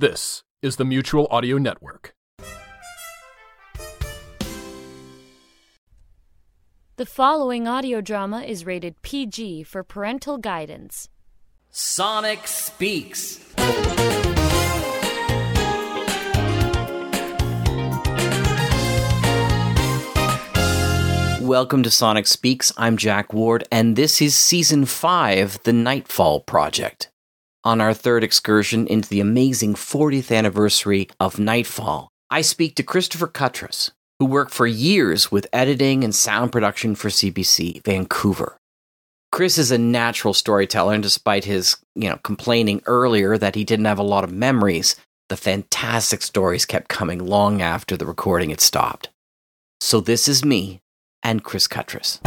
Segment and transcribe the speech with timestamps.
[0.00, 2.14] This is the Mutual Audio Network.
[6.96, 11.10] The following audio drama is rated PG for parental guidance.
[11.68, 13.44] Sonic Speaks.
[21.42, 22.72] Welcome to Sonic Speaks.
[22.78, 27.10] I'm Jack Ward, and this is Season 5 The Nightfall Project.
[27.62, 33.26] On our third excursion into the amazing 40th anniversary of Nightfall, I speak to Christopher
[33.26, 38.56] Cuttress, who worked for years with editing and sound production for CBC Vancouver.
[39.30, 43.84] Chris is a natural storyteller, and despite his, you know, complaining earlier that he didn't
[43.84, 44.96] have a lot of memories,
[45.28, 49.10] the fantastic stories kept coming long after the recording had stopped.
[49.82, 50.80] So this is me
[51.22, 52.20] and Chris Cuttress.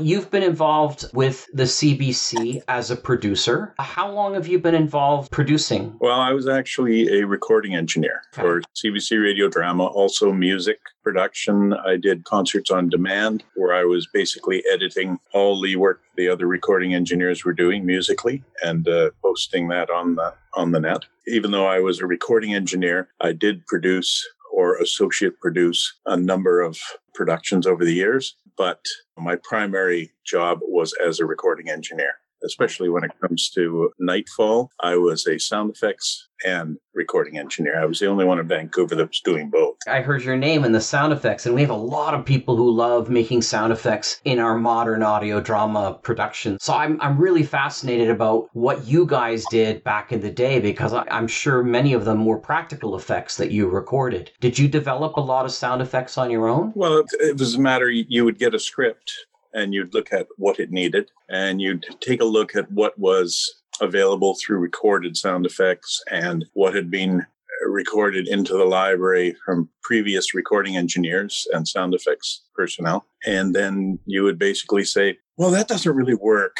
[0.00, 3.74] You've been involved with the CBC as a producer.
[3.78, 5.96] How long have you been involved producing?
[6.00, 8.42] Well, I was actually a recording engineer Okay.
[8.42, 11.74] for CBC Radio Drama, also music production.
[11.74, 16.46] I did concerts on demand where I was basically editing all the work the other
[16.46, 21.02] recording engineers were doing musically and uh, posting that on the on the net.
[21.26, 26.60] Even though I was a recording engineer, I did produce or associate produce a number
[26.60, 26.78] of
[27.14, 28.84] productions over the years, but
[29.20, 32.14] my primary job was as a recording engineer.
[32.44, 37.80] Especially when it comes to Nightfall, I was a sound effects and recording engineer.
[37.80, 39.76] I was the only one in Vancouver that was doing both.
[39.86, 42.56] I heard your name and the sound effects, and we have a lot of people
[42.56, 46.58] who love making sound effects in our modern audio drama production.
[46.60, 50.92] So I'm, I'm really fascinated about what you guys did back in the day because
[50.92, 54.30] I, I'm sure many of them were practical effects that you recorded.
[54.40, 56.72] Did you develop a lot of sound effects on your own?
[56.74, 59.12] Well, it, it was a matter you would get a script
[59.52, 63.62] and you'd look at what it needed and you'd take a look at what was
[63.80, 67.26] available through recorded sound effects and what had been
[67.66, 73.06] recorded into the library from previous recording engineers and sound effects personnel.
[73.26, 76.58] And then you would basically say, well, that doesn't really work.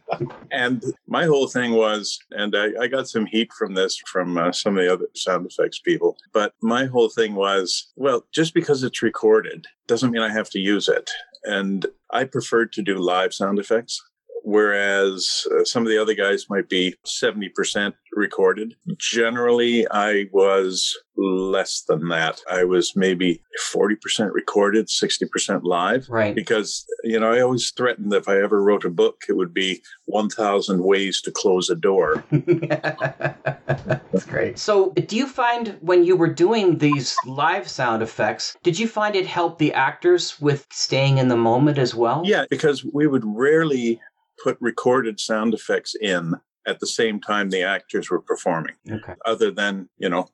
[0.51, 4.53] and my whole thing was, and I, I got some heat from this from uh,
[4.53, 8.83] some of the other sound effects people, but my whole thing was, well, just because
[8.83, 11.09] it's recorded doesn't mean I have to use it.
[11.43, 14.01] And I preferred to do live sound effects
[14.43, 18.75] whereas uh, some of the other guys might be 70% recorded.
[18.97, 22.41] Generally, I was less than that.
[22.51, 23.41] I was maybe
[23.73, 26.07] 40% recorded, 60% live.
[26.09, 26.35] Right.
[26.35, 29.53] Because, you know, I always threatened that if I ever wrote a book, it would
[29.53, 32.23] be 1,000 ways to close a door.
[32.31, 34.59] That's great.
[34.59, 39.15] So, do you find when you were doing these live sound effects, did you find
[39.15, 42.23] it helped the actors with staying in the moment as well?
[42.25, 43.99] Yeah, because we would rarely
[44.41, 46.35] put recorded sound effects in
[46.65, 49.13] at the same time the actors were performing, Okay.
[49.25, 50.29] other than, you know,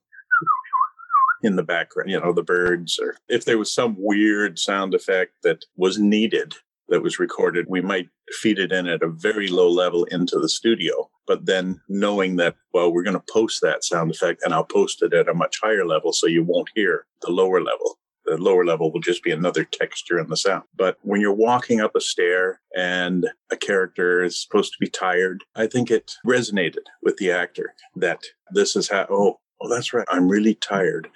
[1.42, 5.34] in the background, you know, the birds, or if there was some weird sound effect
[5.44, 6.54] that was needed
[6.90, 8.10] that was recorded, we might
[8.42, 11.10] feed it in at a very low level into the studio.
[11.28, 15.02] But then knowing that, well, we're going to post that sound effect and I'll post
[15.04, 17.99] it at a much higher level so you won't hear the lower level
[18.30, 20.64] the lower level will just be another texture in the sound.
[20.76, 25.44] But when you're walking up a stair and a character is supposed to be tired,
[25.56, 30.06] I think it resonated with the actor that this is how, oh, oh, that's right.
[30.10, 31.10] I'm really tired.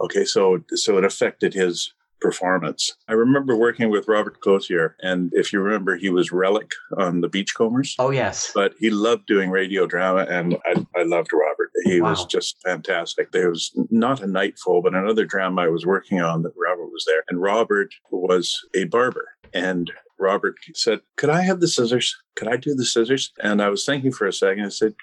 [0.00, 0.24] Okay.
[0.24, 2.96] So, so it affected his performance.
[3.08, 7.28] I remember working with Robert Clothier, and if you remember, he was Relic on the
[7.28, 8.50] Beachcombers Oh, yes.
[8.54, 11.65] but he loved doing radio drama and I, I loved Robert.
[11.84, 13.32] He was just fantastic.
[13.32, 17.04] There was not a nightfall, but another drama I was working on that Robert was
[17.06, 17.22] there.
[17.28, 19.26] And Robert was a barber.
[19.52, 22.16] And Robert said, Could I have the scissors?
[22.34, 23.32] Could I do the scissors?
[23.42, 24.64] And I was thinking for a second.
[24.64, 24.94] I said,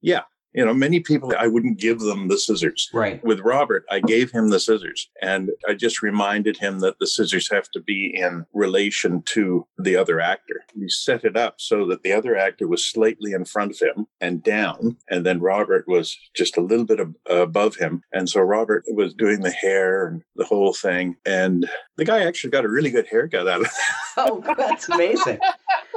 [0.00, 0.22] Yeah.
[0.58, 2.90] You know, many people, I wouldn't give them the scissors.
[2.92, 3.22] Right.
[3.22, 7.48] With Robert, I gave him the scissors and I just reminded him that the scissors
[7.52, 10.64] have to be in relation to the other actor.
[10.76, 14.06] We set it up so that the other actor was slightly in front of him
[14.20, 18.02] and down, and then Robert was just a little bit ab- above him.
[18.12, 21.16] And so Robert was doing the hair and the whole thing.
[21.24, 23.72] And the guy actually got a really good haircut out of it.
[24.16, 25.38] Oh, that's amazing.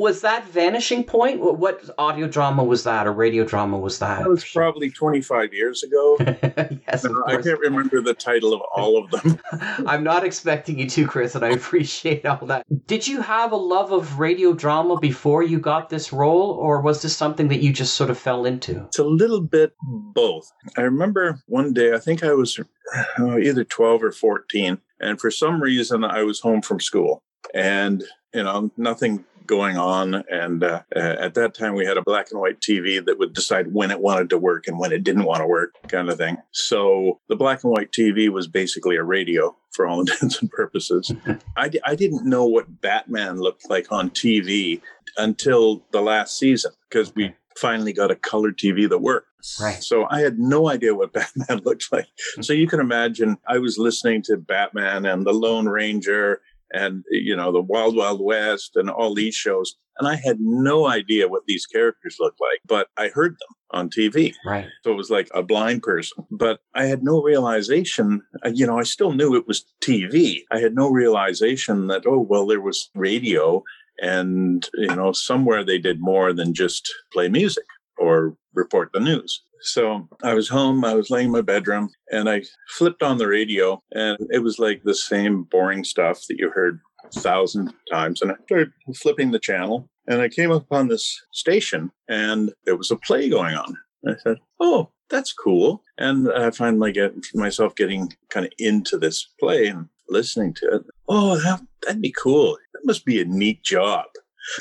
[0.00, 1.40] was that Vanishing Point?
[1.40, 4.20] What- What audio drama was that, or radio drama was that?
[4.22, 6.16] That was probably 25 years ago.
[6.20, 9.38] yes, of I can't remember the title of all of them.
[9.86, 12.64] I'm not expecting you to, Chris, and I appreciate all that.
[12.86, 17.02] Did you have a love of radio drama before you got this role, or was
[17.02, 18.82] this something that you just sort of fell into?
[18.86, 19.74] It's a little bit
[20.14, 20.50] both.
[20.76, 22.58] I remember one day, I think I was
[23.18, 27.22] uh, either 12 or 14, and for some reason I was home from school
[27.54, 28.02] and,
[28.34, 30.22] you know, nothing going on.
[30.30, 33.74] And uh, at that time, we had a black and white TV that would decide
[33.74, 36.38] when it wanted to work and when it didn't want to work, kind of thing.
[36.52, 41.12] So the black and white TV was basically a radio for all intents and purposes.
[41.56, 44.80] I d- I didn't know what Batman looked like on TV
[45.18, 49.26] until the last season because we finally got a colored TV that worked.
[49.60, 49.82] Right.
[49.82, 52.06] So I had no idea what Batman looked like.
[52.40, 56.40] So you can imagine I was listening to Batman and the Lone Ranger
[56.72, 60.88] and you know the Wild Wild West and all these shows and I had no
[60.88, 64.32] idea what these characters looked like, but I heard them on TV.
[64.46, 64.66] Right.
[64.82, 68.78] So it was like a blind person, but I had no realization, uh, you know,
[68.78, 70.38] I still knew it was TV.
[70.50, 73.62] I had no realization that oh well there was radio
[74.00, 77.66] and you know somewhere they did more than just play music
[77.98, 79.42] or report the news.
[79.62, 83.28] So I was home, I was laying in my bedroom, and I flipped on the
[83.28, 88.22] radio, and it was like the same boring stuff that you heard a thousand times.
[88.22, 92.90] And I started flipping the channel, and I came upon this station, and there was
[92.90, 93.76] a play going on.
[94.02, 95.82] And I said, Oh, that's cool.
[95.98, 100.76] And I find my get, myself getting kind of into this play and listening to
[100.76, 100.82] it.
[101.08, 102.56] Oh, that, that'd be cool.
[102.74, 104.06] That must be a neat job.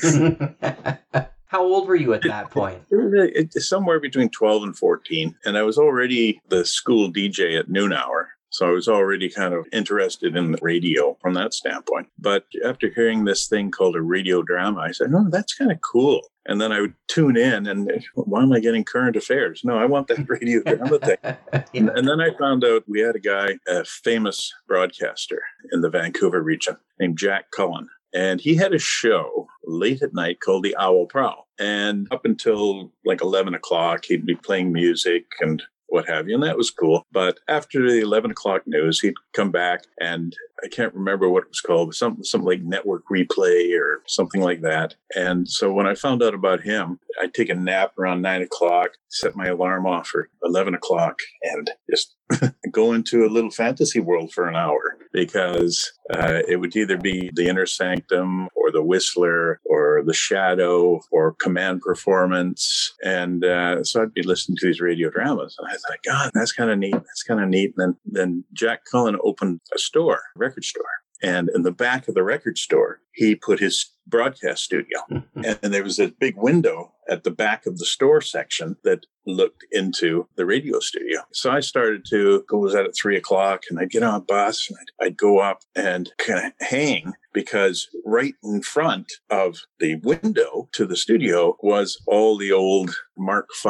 [1.50, 2.84] How old were you at that point?
[2.92, 5.36] It's uh, somewhere between 12 and 14.
[5.46, 8.30] And I was already the school DJ at noon hour.
[8.52, 12.08] So I was already kind of interested in the radio from that standpoint.
[12.20, 15.82] But after hearing this thing called a radio drama, I said, no, that's kind of
[15.82, 16.22] cool.
[16.46, 19.62] And then I would tune in and why am I getting current affairs?
[19.64, 21.18] No, I want that radio drama thing.
[21.74, 25.42] And, and then I found out we had a guy, a famous broadcaster
[25.72, 27.88] in the Vancouver region named Jack Cullen.
[28.14, 31.48] And he had a show late at night called the Owl Prowl.
[31.60, 36.36] And up until like 11 o'clock, he'd be playing music and what have you.
[36.36, 37.06] And that was cool.
[37.12, 41.50] But after the 11 o'clock news, he'd come back and I can't remember what it
[41.50, 44.96] was called, something, something like network replay or something like that.
[45.16, 48.92] And so when I found out about him, I'd take a nap around nine o'clock,
[49.10, 52.16] set my alarm off for 11 o'clock and just
[52.72, 57.32] go into a little fantasy world for an hour because uh, it would either be
[57.34, 62.94] the inner sanctum or the whistler or the shadow or command performance.
[63.04, 66.52] And uh, so i'd be listening to these radio dramas and i thought god that's
[66.52, 66.94] kind of neat.
[66.94, 67.74] That's kind of neat.
[67.78, 70.86] And then then jack cullen opened a store a record store.
[71.22, 75.42] And in the back of the record store he put his broadcast studio mm-hmm.
[75.62, 79.66] and there was a big window at the back of the store section that looked
[79.72, 81.22] into the radio studio.
[81.34, 84.22] So I started to go was that at three o'clock and I'd get on a
[84.22, 89.58] bus and I'd, I'd go up and kind of hang because right in front of
[89.80, 93.70] the window to the studio was all the old Mark V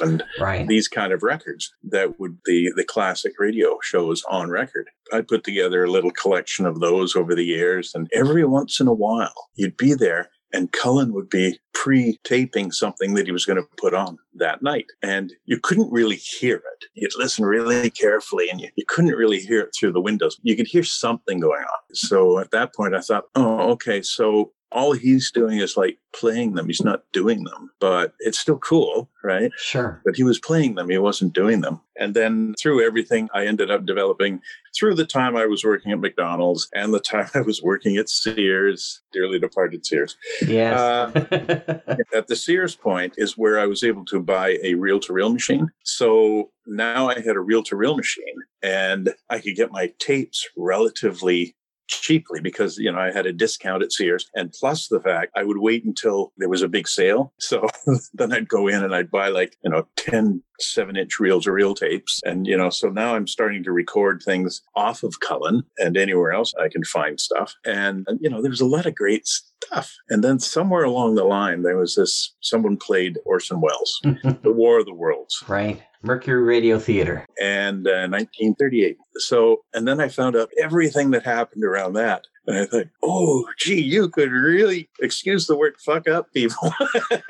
[0.00, 0.66] and Right.
[0.66, 4.88] these kind of records that would the the classic radio shows on record.
[5.12, 8.86] I put together a little collection of those over the years, and every once in
[8.86, 13.58] a while you'd be there and Cullen would be pre-taping something that he was going
[13.58, 14.86] to put on that night.
[15.02, 16.84] And you couldn't really hear it.
[16.94, 20.38] You'd listen really carefully and you, you couldn't really hear it through the windows.
[20.42, 21.94] You could hear something going on.
[21.94, 26.54] So at that point I thought, oh, okay, so all he's doing is like playing
[26.54, 26.66] them.
[26.66, 29.50] He's not doing them, but it's still cool, right?
[29.56, 30.02] Sure.
[30.04, 30.90] But he was playing them.
[30.90, 31.80] He wasn't doing them.
[31.98, 34.40] And then through everything, I ended up developing
[34.76, 38.08] through the time I was working at McDonald's and the time I was working at
[38.08, 40.16] Sears, dearly departed Sears.
[40.46, 40.78] Yes.
[40.78, 41.80] Uh,
[42.14, 45.30] At the Sears point is where I was able to buy a reel to reel
[45.30, 45.68] machine.
[45.84, 48.24] So now I had a reel to reel machine
[48.62, 51.56] and I could get my tapes relatively
[51.88, 54.30] cheaply because you know I had a discount at Sears.
[54.34, 57.32] And plus the fact I would wait until there was a big sale.
[57.48, 57.66] So
[58.12, 61.50] then I'd go in and I'd buy like you know 10 7 inch reel to
[61.50, 62.20] reel tapes.
[62.26, 66.32] And you know so now I'm starting to record things off of Cullen and anywhere
[66.32, 67.54] else I can find stuff.
[67.64, 69.94] And you know there's a lot of great stuff.
[70.10, 74.00] And then somewhere along the line there was this someone played Orson Welles
[74.42, 75.42] The War of the Worlds.
[75.48, 75.82] Right.
[76.02, 77.26] Mercury Radio Theater.
[77.40, 78.96] and uh, 1938.
[79.16, 82.22] So, and then I found out everything that happened around that.
[82.46, 86.72] And I thought, oh, gee, you could really, excuse the word, fuck up people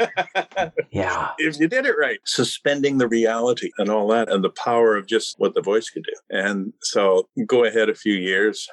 [0.92, 1.30] Yeah.
[1.38, 2.18] if you did it right.
[2.24, 6.04] Suspending the reality and all that and the power of just what the voice could
[6.04, 6.36] do.
[6.38, 8.68] And so go ahead a few years.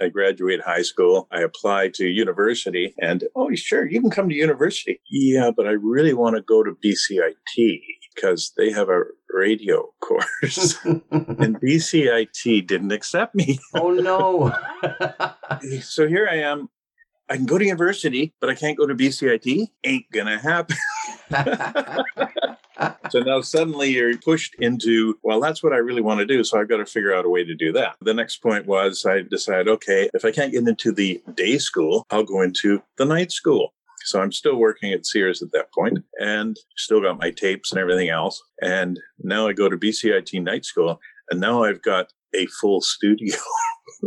[0.00, 1.26] I graduate high school.
[1.32, 5.00] I apply to university and, oh, sure, you can come to university.
[5.10, 7.80] Yeah, but I really want to go to BCIT
[8.16, 10.76] because they have a radio course.
[10.84, 13.58] and BCIT didn't accept me.
[13.74, 14.52] oh no.
[15.82, 16.68] So here I am.
[17.28, 19.68] I can go to university, but I can't go to BCIT.
[19.84, 20.76] Ain't gonna happen.
[23.10, 26.44] So now suddenly you're pushed into, well, that's what I really want to do.
[26.44, 27.96] So I've got to figure out a way to do that.
[28.00, 32.04] The next point was I decided, okay, if I can't get into the day school,
[32.10, 33.72] I'll go into the night school.
[34.06, 37.80] So I'm still working at Sears at that point and still got my tapes and
[37.80, 38.40] everything else.
[38.62, 43.36] And now I go to BCIT night school and now I've got a full studio.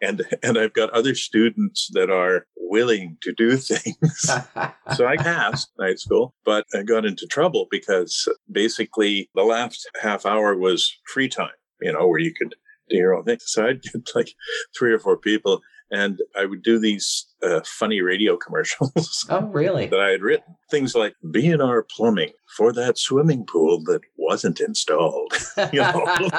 [0.00, 4.30] and and I've got other students that are willing to do things.
[4.96, 10.24] so I passed night school, but I got into trouble because basically the last half
[10.24, 11.50] hour was free time,
[11.82, 12.54] you know, where you could
[12.88, 13.38] do your own thing.
[13.40, 14.32] So I'd get like
[14.76, 15.60] three or four people
[15.90, 19.26] and I would do these uh, funny radio commercials.
[19.30, 19.86] Oh, really?
[19.86, 20.56] that I had written.
[20.70, 25.32] Things like B&R Plumbing for that swimming pool that wasn't installed.
[25.72, 26.04] you know,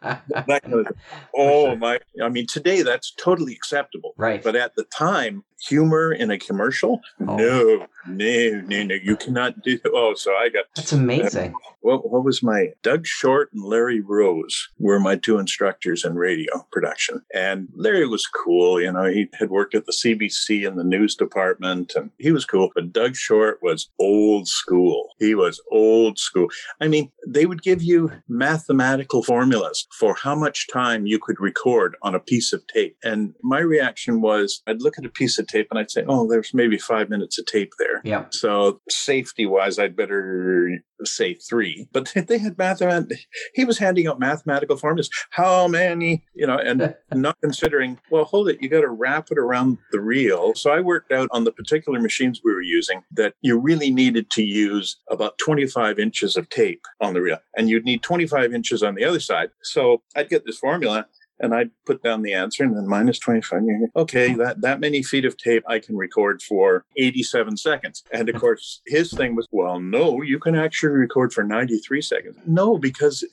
[0.00, 0.94] that kind of thing.
[1.36, 1.76] Oh, sure.
[1.76, 2.00] my.
[2.22, 4.14] I mean, today that's totally acceptable.
[4.16, 4.42] Right.
[4.42, 7.00] But at the time, humor in a commercial?
[7.26, 7.36] Oh.
[7.36, 8.94] No, no, no, no.
[8.94, 9.78] You cannot do.
[9.86, 11.54] Oh, so I got That's amazing.
[11.80, 16.66] what what was my Doug Short and Larry Rose were my two instructors in radio
[16.72, 17.22] production.
[17.34, 21.14] And Larry was cool, you know, he had worked at the CBC in the news
[21.14, 25.10] department and he was cool, but Doug Short was old school.
[25.18, 26.48] He was old school.
[26.80, 31.96] I mean, they would give you mathematical formulas for how much time you could record
[32.02, 32.96] on a piece of tape.
[33.02, 36.28] And my reaction was I'd look at a piece of tape and I'd say, "Oh,
[36.28, 38.24] there's maybe 5 minutes of tape there." Yeah.
[38.30, 41.88] So safety wise, I'd better say three.
[41.92, 43.12] But they had mathemat.
[43.12, 43.16] Uh,
[43.54, 45.10] he was handing out mathematical formulas.
[45.30, 47.98] How many, you know, and not considering.
[48.10, 48.58] Well, hold it.
[48.60, 50.29] You got to wrap it around the reel.
[50.54, 54.30] So I worked out on the particular machines we were using that you really needed
[54.32, 58.82] to use about 25 inches of tape on the reel, and you'd need 25 inches
[58.82, 59.50] on the other side.
[59.62, 61.06] So I'd get this formula
[61.40, 63.62] and I'd put down the answer and then minus 25.
[63.96, 64.38] Okay, hmm.
[64.38, 68.04] that, that many feet of tape I can record for 87 seconds.
[68.12, 72.36] And of course, his thing was, well, no, you can actually record for 93 seconds.
[72.46, 73.24] No, because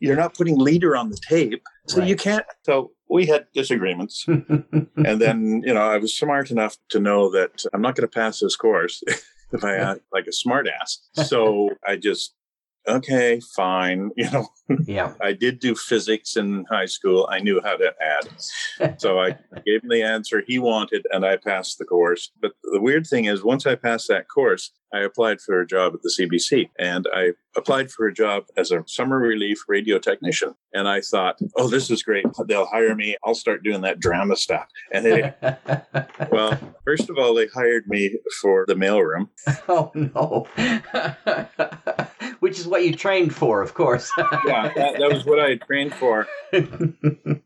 [0.00, 1.62] you're not putting leader on the tape.
[1.86, 2.44] So you can't.
[2.64, 4.24] So we had disagreements.
[4.28, 8.12] and then, you know, I was smart enough to know that I'm not going to
[8.12, 9.02] pass this course
[9.52, 11.00] if I act like a smart ass.
[11.12, 12.34] So I just,
[12.88, 14.10] okay, fine.
[14.16, 14.48] You know,
[14.86, 15.14] yeah.
[15.22, 17.28] I did do physics in high school.
[17.30, 18.96] I knew how to add.
[19.00, 19.30] So I
[19.64, 22.32] gave him the answer he wanted and I passed the course.
[22.40, 25.94] But the weird thing is, once I passed that course, I applied for a job
[25.94, 30.54] at the CBC and I applied for a job as a summer relief radio technician.
[30.72, 32.26] And I thought, oh, this is great.
[32.46, 33.16] They'll hire me.
[33.24, 34.66] I'll start doing that drama stuff.
[34.92, 35.34] And they,
[36.30, 39.28] well, first of all, they hired me for the mailroom.
[39.68, 40.46] oh no.
[42.46, 44.08] Which is what you trained for, of course.
[44.46, 46.28] Yeah, that, that was what I had trained for.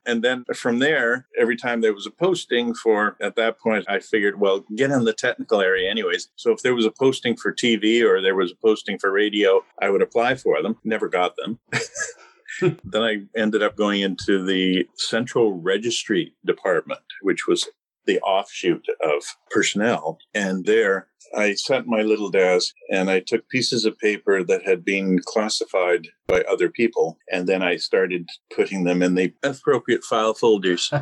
[0.07, 4.01] And then from there, every time there was a posting for, at that point, I
[4.01, 6.29] figured, well, get in the technical area anyways.
[6.37, 9.65] So if there was a posting for TV or there was a posting for radio,
[9.81, 10.77] I would apply for them.
[10.85, 11.61] Never got them.
[12.61, 17.69] then I ended up going into the Central Registry Department, which was
[18.07, 20.19] the offshoot of personnel.
[20.35, 24.67] And there I sat in my little desk and I took pieces of paper that
[24.67, 27.19] had been classified by other people.
[27.31, 30.93] And then I started putting them in the appropriate file folders.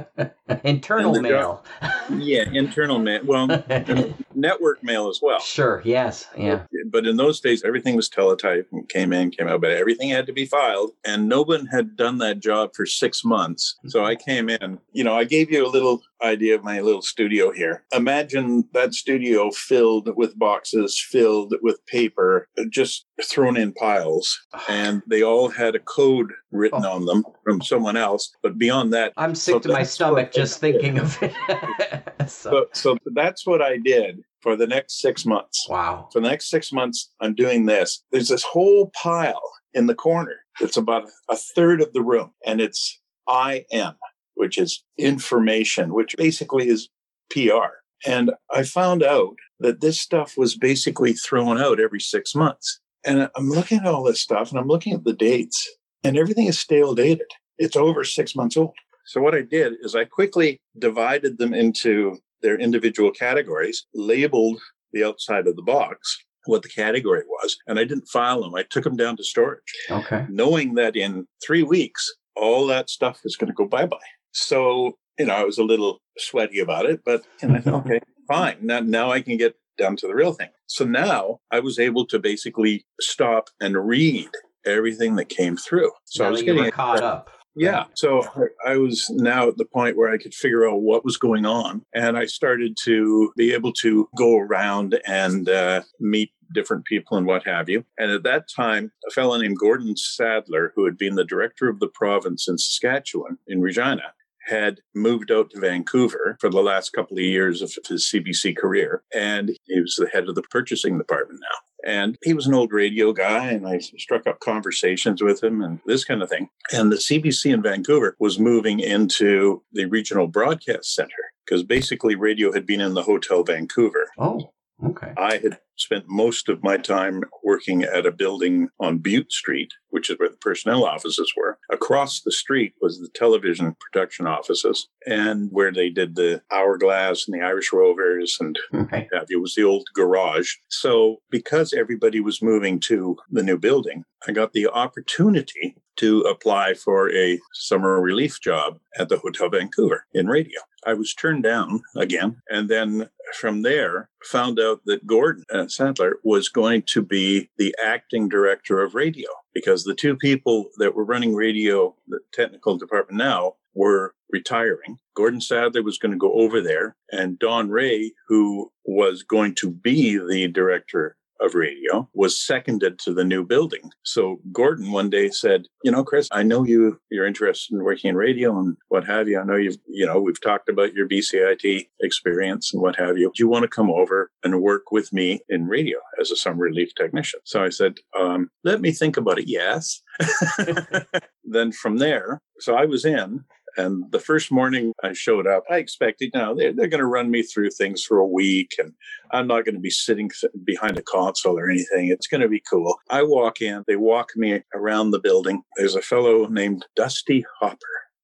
[0.64, 1.64] Internal mail.
[2.10, 3.20] yeah, internal mail.
[3.24, 3.46] Well,
[4.34, 5.40] network mail as well.
[5.40, 6.26] sure, yes.
[6.36, 6.64] Yeah.
[6.86, 10.26] But in those days, everything was teletype and came in, came out, but everything had
[10.26, 10.90] to be filed.
[11.04, 13.76] And no one had done that job for six months.
[13.86, 17.02] So I came in, you know, I gave you a little idea of my little
[17.02, 17.84] studio here.
[17.92, 24.38] Imagine that studio filled with boxes, filled with paper, just thrown in piles.
[24.68, 26.92] And they all had a code written Oh.
[26.92, 28.32] on them from someone else.
[28.42, 31.32] But beyond that, I'm sick So to my stomach just thinking of it.
[32.28, 35.66] so, so, so that's what I did for the next six months.
[35.68, 36.08] wow.
[36.12, 38.02] For the next six months, I'm doing this.
[38.10, 39.42] There's this whole pile
[39.74, 40.36] in the corner.
[40.60, 43.92] It's about a third of the room, and it's IM,
[44.34, 46.88] which is information, which basically is
[47.30, 47.70] PR.
[48.06, 52.80] And I found out that this stuff was basically thrown out every six months.
[53.04, 55.68] And I'm looking at all this stuff and I'm looking at the dates,
[56.04, 57.26] and everything is stale dated.
[57.58, 58.74] It's over six months old.
[59.06, 64.60] So what I did is I quickly divided them into their individual categories, labeled
[64.92, 68.54] the outside of the box what the category was, and I didn't file them.
[68.54, 70.24] I took them down to storage, Okay.
[70.30, 73.98] knowing that in three weeks, all that stuff was going to go bye bye.
[74.32, 78.58] So, you know, I was a little sweaty about it, but you know, okay, fine.
[78.60, 80.50] Now, now I can get down to the real thing.
[80.66, 84.28] So now I was able to basically stop and read
[84.66, 85.90] everything that came through.
[86.04, 87.30] So now I was getting caught up.
[87.56, 87.84] yeah.
[87.94, 88.22] So
[88.66, 91.46] I I was now at the point where I could figure out what was going
[91.46, 91.82] on.
[91.94, 97.26] And I started to be able to go around and uh, meet different people and
[97.26, 97.84] what have you.
[97.98, 101.80] And at that time, a fellow named Gordon Sadler, who had been the director of
[101.80, 104.12] the province in Saskatchewan, in Regina,
[104.50, 109.02] had moved out to Vancouver for the last couple of years of his CBC career,
[109.14, 111.90] and he was the head of the purchasing department now.
[111.90, 115.80] And he was an old radio guy, and I struck up conversations with him and
[115.86, 116.50] this kind of thing.
[116.72, 122.52] And the CBC in Vancouver was moving into the regional broadcast center because basically radio
[122.52, 124.10] had been in the Hotel Vancouver.
[124.18, 124.52] Oh,
[124.84, 125.12] okay.
[125.16, 130.10] I had spent most of my time working at a building on Bute Street, which
[130.10, 131.58] is where the personnel offices were.
[131.70, 137.40] Across the street was the television production offices, and where they did the Hourglass and
[137.40, 139.26] the Irish Rovers and have.
[139.28, 140.54] It was the old garage.
[140.68, 146.72] So, because everybody was moving to the new building, I got the opportunity to apply
[146.72, 150.60] for a summer relief job at the Hotel Vancouver in radio.
[150.86, 156.16] I was turned down again, and then from there found out that Gordon uh, Sadler
[156.24, 161.04] was going to be the acting director of radio because the two people that were
[161.04, 164.98] running radio, the technical department now, were retiring.
[165.14, 169.70] Gordon Sadler was going to go over there, and Don Ray, who was going to
[169.70, 173.90] be the director of radio, was seconded to the new building.
[174.02, 178.10] So Gordon one day said, "You know, Chris, I know you you're interested in working
[178.10, 179.40] in radio and what have you.
[179.40, 183.32] I know you've you know we've talked about your BCIT experience and what have you.
[183.34, 186.64] Do you want to come over and work with me in radio as a summer
[186.64, 190.02] relief technician?" So I said, um, "Let me think about it." Yes.
[191.44, 193.44] then from there, so I was in
[193.76, 197.06] and the first morning I showed up, I expected, you know, they're, they're going to
[197.06, 198.92] run me through things for a week and
[199.32, 202.08] I'm not going to be sitting th- behind a console or anything.
[202.08, 202.98] It's going to be cool.
[203.10, 205.62] I walk in, they walk me around the building.
[205.76, 207.78] There's a fellow named Dusty Hopper.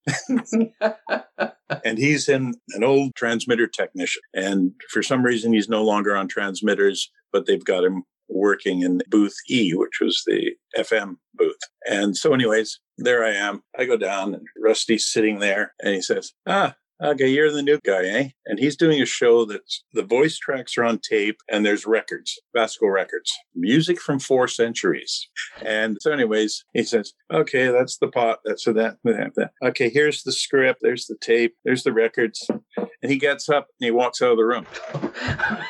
[1.84, 4.22] and he's in an old transmitter technician.
[4.34, 9.00] And for some reason, he's no longer on transmitters, but they've got him working in
[9.08, 11.58] booth E, which was the FM booth.
[11.88, 13.62] And so, anyways, there I am.
[13.78, 17.78] I go down, and Rusty's sitting there, and he says, Ah, okay, you're the new
[17.84, 18.28] guy, eh?
[18.46, 22.38] And he's doing a show that the voice tracks are on tape, and there's records,
[22.54, 25.28] Vasco records, music from four centuries.
[25.64, 28.40] And so, anyways, he says, Okay, that's the pot.
[28.44, 29.50] That's that, that.
[29.62, 32.48] Okay, here's the script, there's the tape, there's the records.
[33.02, 34.66] And he gets up and he walks out of the room.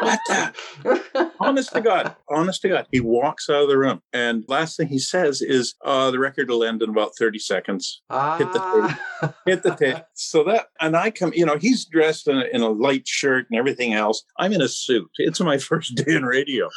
[0.00, 1.32] What the?
[1.40, 4.88] honest to God, honest to God, he walks out of the room, and last thing
[4.88, 8.00] he says is, "Uh, the record will end in about thirty seconds."
[8.38, 9.34] Hit the Ah.
[9.46, 9.96] Hit the tape.
[10.14, 13.46] So that, and I come, you know, he's dressed in a, in a light shirt
[13.50, 14.22] and everything else.
[14.38, 15.10] I'm in a suit.
[15.18, 16.68] It's my first day in radio.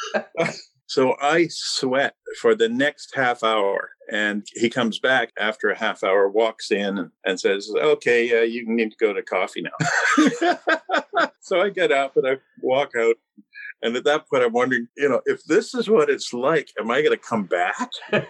[0.92, 3.92] So I sweat for the next half hour.
[4.10, 8.42] And he comes back after a half hour, walks in and, and says, Okay, uh,
[8.42, 10.58] you need to go to coffee now.
[11.40, 13.16] so I get up and I walk out.
[13.82, 16.90] And at that point, I'm wondering, you know, if this is what it's like, am
[16.90, 17.90] I going to come back?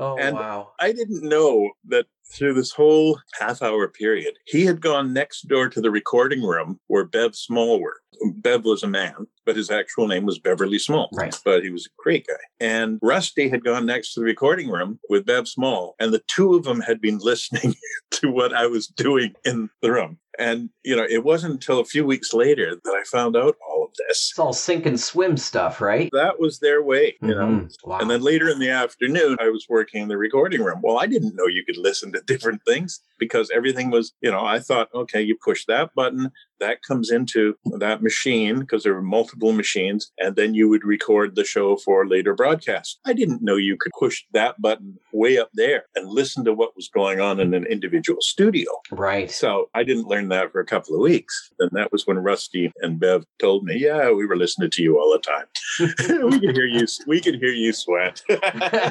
[0.00, 0.72] Oh And- wow.
[0.78, 5.68] I didn't know that through this whole half hour period, he had gone next door
[5.70, 8.00] to the recording room where Bev Small worked.
[8.36, 11.08] Bev was a man, but his actual name was Beverly Small.
[11.14, 11.34] Right.
[11.44, 12.34] But he was a great guy.
[12.60, 16.54] And Rusty had gone next to the recording room with Bev Small, and the two
[16.54, 17.74] of them had been listening
[18.12, 20.18] to what I was doing in the room.
[20.38, 23.84] And, you know, it wasn't until a few weeks later that I found out all
[23.84, 24.30] of this.
[24.30, 26.08] It's all sink and swim stuff, right?
[26.12, 27.46] That was their way, you know.
[27.46, 27.74] Mhm.
[27.84, 27.98] Wow.
[27.98, 30.80] And then later in the afternoon, I was working in the recording room.
[30.82, 34.44] Well, I didn't know you could listen to different things because everything was, you know,
[34.44, 39.02] I thought, okay, you push that button, that comes into that machine because there were
[39.02, 43.00] multiple machines, and then you would record the show for later broadcast.
[43.06, 46.76] I didn't know you could push that button way up there and listen to what
[46.76, 48.70] was going on in an individual studio.
[48.90, 49.30] right.
[49.30, 51.50] So I didn't learn that for a couple of weeks.
[51.58, 54.98] And that was when Rusty and Bev told me, yeah, we were listening to you
[54.98, 55.46] all the time.
[56.30, 58.22] we could hear you, we could hear you sweat.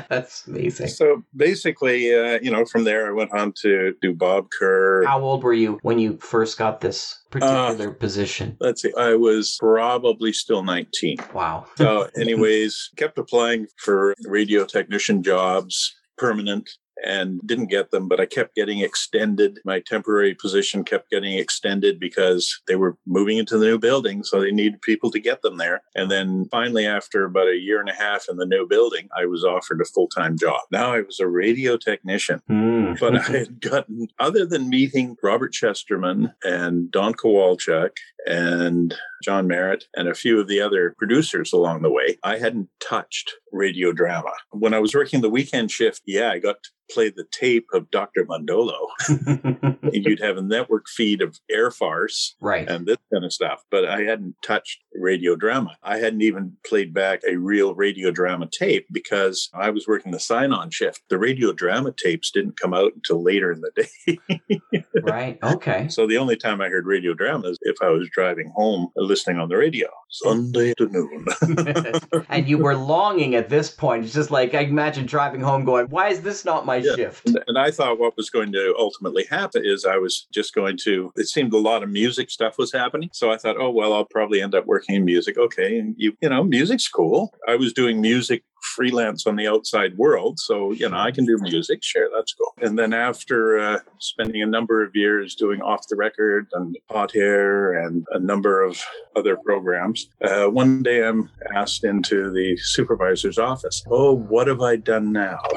[0.09, 0.87] That's amazing.
[0.87, 5.05] so basically, uh, you know, from there I went on to do Bob Kerr.
[5.05, 8.57] How old were you when you first got this Uh, particular position?
[8.59, 11.17] Let's see, I was probably still 19.
[11.33, 11.65] Wow.
[11.77, 16.69] So, anyways, kept applying for radio technician jobs, permanent,
[17.05, 19.59] and didn't get them, but I kept getting extended.
[19.65, 24.39] My temporary position kept getting extended because they were moving into the new building, so
[24.39, 25.81] they needed people to get them there.
[25.95, 29.25] And then finally, after about a year and a half in the new building, I
[29.25, 30.61] was offered a full time job.
[30.71, 32.93] Now I was a radio technician Hmm.
[32.99, 37.91] but I had gotten, other than meeting Robert Chesterman and Don Kowalchuk
[38.25, 42.69] and John Merritt, and a few of the other producers along the way, I hadn't
[42.79, 44.31] touched radio drama.
[44.51, 47.91] When I was working the weekend shift, yeah, I got to play the tape of
[47.91, 48.25] Dr.
[48.25, 48.87] Bundolo.
[49.07, 52.67] and you'd have a network feed of air farce right.
[52.67, 53.63] and this kind of stuff.
[53.69, 55.77] But I hadn't touched radio drama.
[55.83, 60.19] I hadn't even played back a real radio drama tape because I was working the
[60.19, 61.01] sign on shift.
[61.09, 64.83] The radio drama tapes didn't come out until later in the day.
[65.03, 65.37] right.
[65.43, 65.87] Okay.
[65.89, 69.39] So the only time I heard radio drama is if I was driving home listening
[69.39, 71.25] on the radio, Sunday to noon.
[72.29, 74.05] and you were longing at this point.
[74.05, 76.95] It's just like I imagine driving home going, why is this not my Yeah.
[76.95, 77.27] shift?
[77.27, 80.77] And- And I thought what was going to ultimately happen is I was just going
[80.83, 83.09] to, it seemed a lot of music stuff was happening.
[83.13, 85.37] So I thought, oh, well, I'll probably end up working in music.
[85.37, 85.79] Okay.
[85.79, 87.33] And you, you know, music's cool.
[87.47, 88.43] I was doing music
[88.77, 90.39] freelance on the outside world.
[90.39, 91.79] So, you know, I can do music.
[91.83, 92.53] Sure, that's cool.
[92.61, 97.15] And then after uh, spending a number of years doing off the record and Hot
[97.15, 98.79] Air and a number of
[99.15, 104.75] other programs, uh, one day I'm asked into the supervisor's office, oh, what have I
[104.75, 105.39] done now?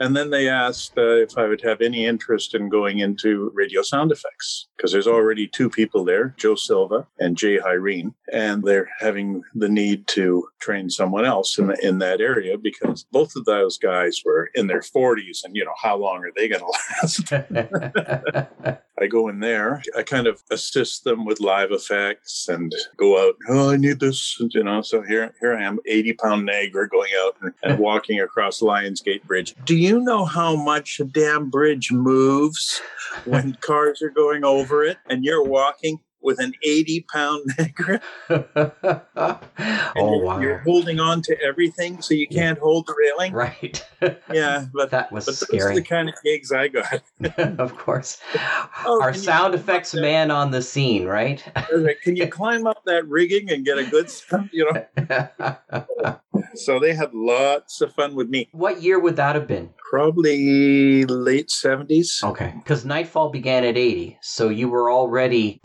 [0.00, 3.82] And then they asked uh, if I would have any interest in going into radio
[3.82, 8.90] sound effects because there's already two people there, Joe Silva and Jay Hyrene, and they're
[8.98, 12.31] having the need to train someone else in, in that area
[12.62, 16.32] because both of those guys were in their 40s and, you know, how long are
[16.34, 18.78] they going to last?
[19.00, 23.34] I go in there, I kind of assist them with live effects and go out,
[23.48, 26.88] oh, I need this, and, you know, so here, here I am, 80 pound Nagra
[26.88, 29.54] going out and, and walking across Lionsgate Bridge.
[29.64, 32.80] Do you know how much a damn bridge moves
[33.24, 38.00] when cars are going over it and you're walking with an 80 pound Nagra?
[39.94, 40.40] Oh you're, wow.
[40.40, 43.32] you're holding on to everything so you can't hold the railing?
[43.32, 43.84] Right.
[44.32, 45.74] Yeah, but, that was but those are scary.
[45.76, 47.02] the kind of gigs I got.
[47.60, 48.20] of course.
[48.84, 51.44] Oh, Our sound effects man on the scene, right?
[52.02, 54.50] Can you climb up that rigging and get a good sound?
[54.52, 55.86] You know,
[56.54, 58.48] so they had lots of fun with me.
[58.52, 59.70] what year would that have been?
[59.90, 62.20] Probably late seventies.
[62.24, 62.54] Okay.
[62.56, 65.60] Because Nightfall began at 80, so you were already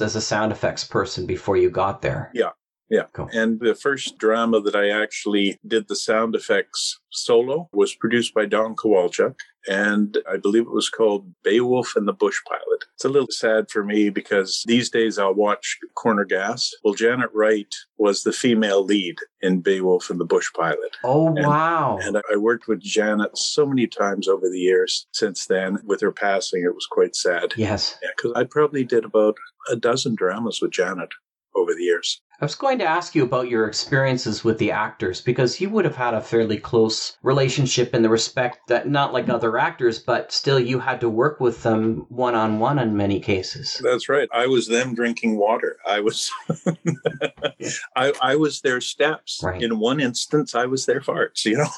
[0.00, 2.30] as a sound effects person before you got there.
[2.34, 2.50] Yeah.
[2.88, 3.04] Yeah.
[3.12, 3.28] Cool.
[3.32, 8.46] And the first drama that I actually did the sound effects solo was produced by
[8.46, 9.34] Don Kowalchuk.
[9.68, 12.84] And I believe it was called Beowulf and the Bush Pilot.
[12.94, 16.72] It's a little sad for me because these days I'll watch Corner Gas.
[16.82, 20.96] Well, Janet Wright was the female lead in Beowulf and the Bush Pilot.
[21.04, 21.98] Oh, And- wow.
[22.02, 25.78] And I worked with Janet so many times over the years since then.
[25.84, 27.52] With her passing, it was quite sad.
[27.56, 27.96] yes.
[28.02, 29.36] Yeah, because I probably did about
[29.70, 31.10] a dozen dramas with Janet
[31.54, 32.20] over the years.
[32.42, 35.84] I was going to ask you about your experiences with the actors because you would
[35.84, 40.32] have had a fairly close relationship in the respect that, not like other actors, but
[40.32, 43.80] still you had to work with them one on one in many cases.
[43.84, 44.28] That's right.
[44.32, 45.76] I was them drinking water.
[45.86, 46.32] I was,
[47.94, 49.38] I, I was their steps.
[49.40, 49.62] Right.
[49.62, 51.44] In one instance, I was their farts.
[51.44, 51.70] You know,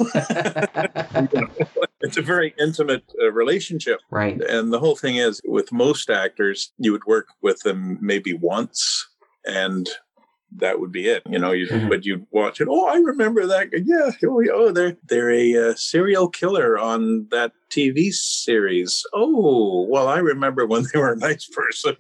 [2.01, 4.01] it's a very intimate uh, relationship.
[4.11, 4.41] right.
[4.41, 9.07] And the whole thing is, with most actors, you would work with them maybe once,
[9.45, 9.91] and
[10.59, 11.23] that would be it.
[11.29, 11.89] You know, you Mhm.
[11.89, 12.69] but you'd watch it.
[12.71, 13.69] Oh, I remember that.
[13.73, 14.11] Yeah.
[14.29, 19.05] Oh, oh they're they're a uh, serial killer on that TV series.
[19.13, 21.97] Oh, well, I remember when they were a nice person.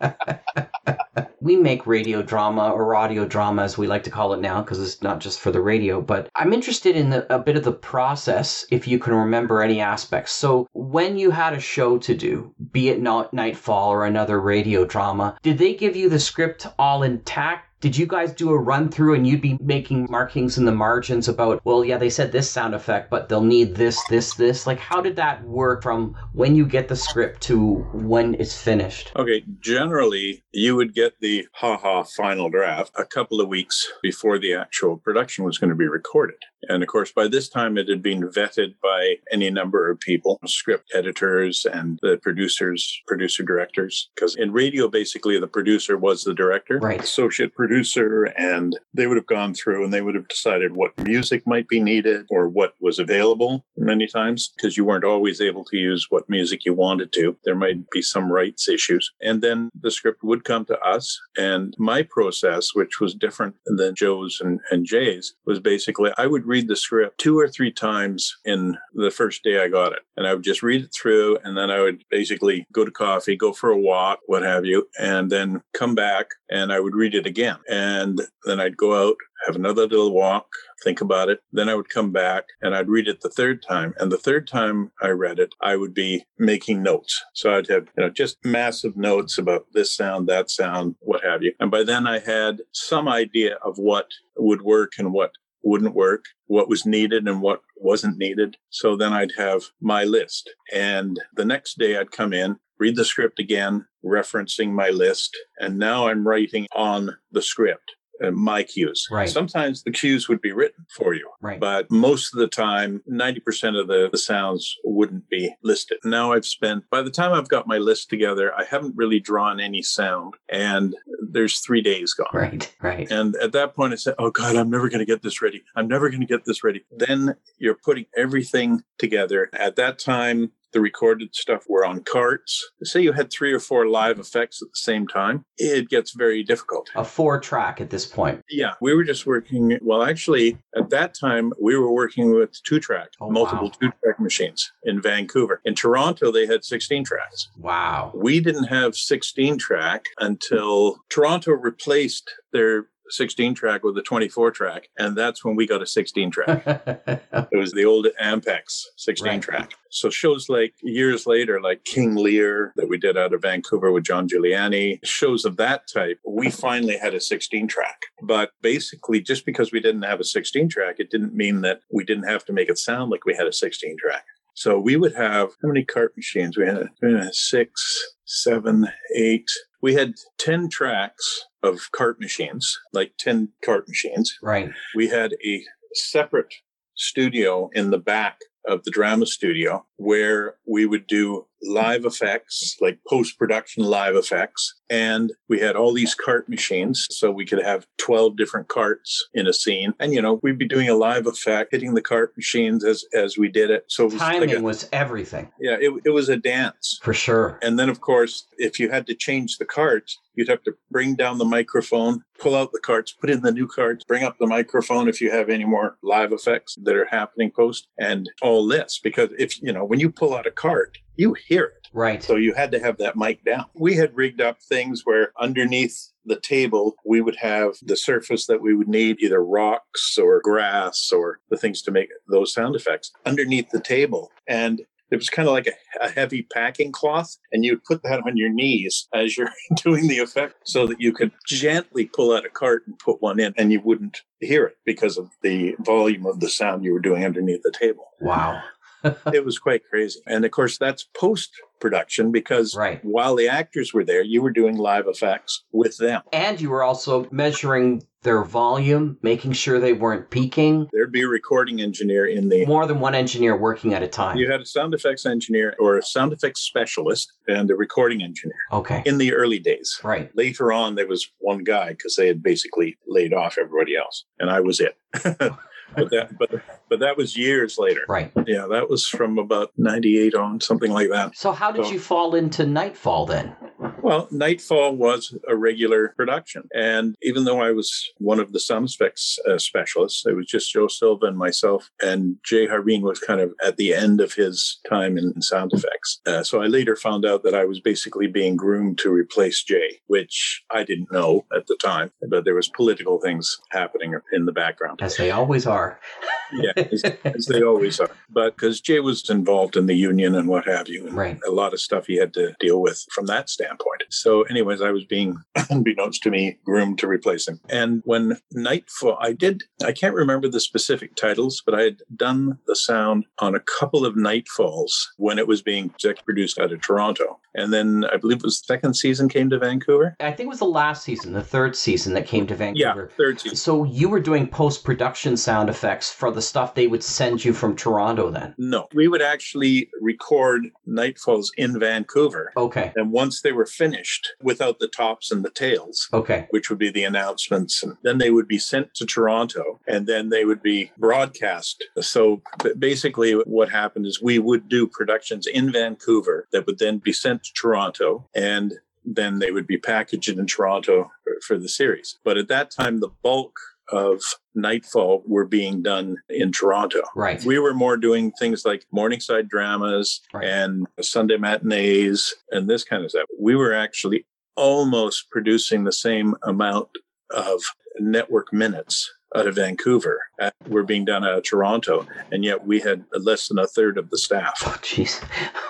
[1.40, 4.80] we make radio drama or audio drama as we like to call it now because
[4.80, 7.72] it's not just for the radio but i'm interested in the, a bit of the
[7.72, 10.32] process if you can remember any aspects.
[10.32, 14.84] So when you had a show to do be it not nightfall or another radio
[14.84, 18.88] drama did they give you the script all intact did you guys do a run
[18.90, 22.50] through and you'd be making markings in the margins about, well, yeah, they said this
[22.50, 24.66] sound effect, but they'll need this, this, this?
[24.66, 29.12] Like, how did that work from when you get the script to when it's finished?
[29.14, 34.54] Okay, generally, you would get the haha final draft a couple of weeks before the
[34.54, 36.38] actual production was going to be recorded.
[36.68, 40.38] And of course, by this time, it had been vetted by any number of people
[40.46, 44.10] script editors and the producers, producer directors.
[44.14, 47.02] Because in radio, basically, the producer was the director, Right.
[47.02, 51.46] associate producer, and they would have gone through and they would have decided what music
[51.46, 55.76] might be needed or what was available many times because you weren't always able to
[55.76, 57.36] use what music you wanted to.
[57.44, 59.10] There might be some rights issues.
[59.20, 61.18] And then the script would come to us.
[61.36, 66.46] And my process, which was different than Joe's and, and Jay's, was basically I would
[66.48, 70.00] read the script two or three times in the first day I got it.
[70.16, 73.36] And I would just read it through and then I would basically go to coffee,
[73.36, 77.14] go for a walk, what have you, and then come back and I would read
[77.14, 77.58] it again.
[77.68, 80.48] And then I'd go out, have another little walk,
[80.82, 81.40] think about it.
[81.52, 83.94] Then I would come back and I'd read it the third time.
[83.98, 87.22] And the third time I read it, I would be making notes.
[87.34, 91.42] So I'd have, you know, just massive notes about this sound, that sound, what have
[91.42, 91.52] you.
[91.60, 96.24] And by then I had some idea of what would work and what wouldn't work,
[96.46, 98.56] what was needed and what wasn't needed.
[98.70, 100.50] So then I'd have my list.
[100.72, 105.36] And the next day I'd come in, read the script again, referencing my list.
[105.58, 109.06] And now I'm writing on the script Uh, my cues.
[109.10, 109.28] Right.
[109.28, 111.60] Sometimes the cues would be written for you, Right.
[111.60, 115.98] but most of the time, 90% of the, the sounds wouldn't be listed.
[116.04, 119.60] Now I've spent, by the time I've got my list together, I haven't really drawn
[119.60, 120.94] any sound and
[121.30, 122.28] there's three days gone.
[122.32, 122.74] Right.
[122.82, 123.10] Right.
[123.10, 125.62] And at that point, I said, Oh God, I'm never going to get this ready.
[125.76, 126.84] I'm never going to get this ready.
[126.96, 129.48] Then you're putting everything together.
[129.52, 132.70] At that time, the recorded stuff were on carts.
[132.82, 136.42] Say you had three or four live effects at the same time, it gets very
[136.42, 136.90] difficult.
[136.94, 138.42] A four track at this point.
[138.50, 139.78] Yeah, we were just working.
[139.82, 143.72] Well, actually, at that time, we were working with two track, Oh, multiple wow.
[143.80, 145.60] two track machines in Vancouver.
[145.64, 147.48] In Toronto, they had 16 tracks.
[147.58, 148.12] Wow.
[148.14, 154.88] We didn't have 16 track until Toronto replaced their 16 track with a 24 track.
[154.98, 156.64] And that's when we got a 16 track.
[157.50, 159.42] It was the old Ampex 16 Right.
[159.42, 159.72] track.
[159.90, 164.04] So shows like years later, like King Lear that we did out of Vancouver with
[164.04, 168.02] John Juliani, shows of that type, we finally had a 16 track.
[168.22, 172.04] But basically, just because we didn't have a 16 track, it didn't mean that we
[172.04, 174.24] didn't have to make it sound like we had a 16 track.
[174.54, 176.56] So we would have how many cart machines?
[176.58, 179.48] We had uh, six, seven, eight.
[179.80, 184.70] We had 10 tracks of cart machines, like 10 cart machines right.
[184.94, 185.64] we had a
[185.94, 186.52] separate
[186.94, 192.98] studio in the back of the drama studio where we would do live effects, like
[193.08, 194.74] post production live effects.
[194.90, 197.06] And we had all these cart machines.
[197.10, 199.92] So we could have 12 different carts in a scene.
[200.00, 203.36] And, you know, we'd be doing a live effect, hitting the cart machines as, as
[203.36, 203.84] we did it.
[203.88, 206.98] So it was Timing like a, was everything yeah, it, it was a dance.
[207.02, 207.58] for sure.
[207.62, 211.14] And then, of course, if you had to change the carts, you'd have to bring
[211.14, 214.46] down the microphone, pull out the carts, put in the new carts, bring up the
[214.46, 219.00] microphone if you have any more live effects that are happening post, and all this.
[219.02, 221.88] Because if, you know, when you pull out a cart, you hear it.
[221.92, 222.22] Right.
[222.22, 223.66] So you had to have that mic down.
[223.74, 228.62] We had rigged up things where underneath the table, we would have the surface that
[228.62, 233.10] we would need, either rocks or grass or the things to make those sound effects
[233.26, 234.30] underneath the table.
[234.46, 238.20] And it was kind of like a, a heavy packing cloth, and you'd put that
[238.26, 239.50] on your knees as you're
[239.82, 243.40] doing the effect so that you could gently pull out a cart and put one
[243.40, 247.00] in, and you wouldn't hear it because of the volume of the sound you were
[247.00, 248.62] doing underneath the table wow.
[249.32, 250.20] it was quite crazy.
[250.26, 253.04] And of course, that's post production because Right.
[253.04, 256.22] while the actors were there, you were doing live effects with them.
[256.32, 260.88] And you were also measuring their volume, making sure they weren't peaking.
[260.92, 262.66] There'd be a recording engineer in the.
[262.66, 264.36] More than one engineer working at a time.
[264.38, 268.56] You had a sound effects engineer or a sound effects specialist and a recording engineer
[268.72, 269.02] Okay.
[269.06, 270.00] in the early days.
[270.02, 270.34] Right.
[270.36, 274.50] Later on, there was one guy because they had basically laid off everybody else, and
[274.50, 274.96] I was it.
[275.94, 276.50] but that, but
[276.88, 278.02] but that was years later.
[278.08, 278.30] Right.
[278.46, 281.36] Yeah, that was from about '98 on, something like that.
[281.36, 283.54] So how did So- you fall into Nightfall then?
[284.02, 286.68] Well, Nightfall was a regular production.
[286.74, 290.72] And even though I was one of the sound effects uh, specialists, it was just
[290.72, 294.78] Joe Silva and myself, and Jay Harveen was kind of at the end of his
[294.88, 296.20] time in, in sound effects.
[296.26, 300.00] Uh, so I later found out that I was basically being groomed to replace Jay,
[300.06, 304.52] which I didn't know at the time, but there was political things happening in the
[304.52, 305.00] background.
[305.02, 306.00] As they always are.
[306.50, 308.10] Yeah, as, as they always are.
[308.30, 311.38] But because Jay was involved in the union and what have you, and Right.
[311.46, 313.87] a lot of stuff he had to deal with from that standpoint.
[314.10, 315.36] So, anyways, I was being,
[315.70, 317.60] unbeknownst to me, groomed to replace him.
[317.68, 322.58] And when Nightfall, I did, I can't remember the specific titles, but I had done
[322.66, 326.80] the sound on a couple of Nightfalls when it was being exec produced out of
[326.80, 327.40] Toronto.
[327.54, 330.16] And then I believe it was the second season came to Vancouver.
[330.20, 333.10] I think it was the last season, the third season that came to Vancouver.
[333.10, 333.56] Yeah, third season.
[333.56, 337.52] So you were doing post production sound effects for the stuff they would send you
[337.52, 338.54] from Toronto then?
[338.58, 342.52] No, we would actually record Nightfalls in Vancouver.
[342.56, 342.92] Okay.
[342.96, 343.97] And once they were finished,
[344.42, 346.46] without the tops and the tails, Okay.
[346.50, 350.28] which would be the announcements, and then they would be sent to Toronto and then
[350.28, 351.84] they would be broadcast.
[352.00, 352.42] So
[352.78, 357.44] basically, what happened is we would do productions in Vancouver that would then be sent
[357.44, 362.18] to Toronto and then they would be packaged in Toronto for, for the series.
[362.24, 363.58] But at that time, the bulk
[363.90, 364.20] of
[364.54, 367.02] Nightfall were being done in Toronto.
[367.14, 367.42] Right.
[367.44, 370.44] We were more doing things like Morningside dramas Right.
[370.46, 373.26] and Sunday matinees and this kind of stuff.
[373.40, 376.88] We were actually almost producing the same amount
[377.30, 377.60] of
[378.00, 382.80] network minutes out of Vancouver uh, were being done out of Toronto, and yet we
[382.80, 384.54] had less than a third of the staff.
[384.64, 385.22] Oh, jeez.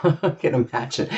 [0.23, 1.09] I can imagine.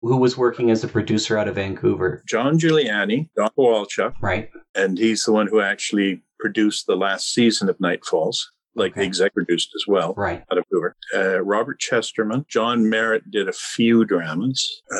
[0.00, 2.22] Who was working as a producer out of Vancouver?
[2.26, 4.48] John Juliani, Don Kowalchuk, Right.
[4.76, 9.00] and he's the one who actually produced the last season of Night Falls, like the
[9.00, 9.06] Okay.
[9.08, 10.14] exec produced as well.
[10.16, 10.44] Right.
[10.52, 10.96] out of Vancouver.
[11.14, 14.82] Uh, Robert Chesterman, John Merritt did a few dramas.
[14.92, 14.96] Uh,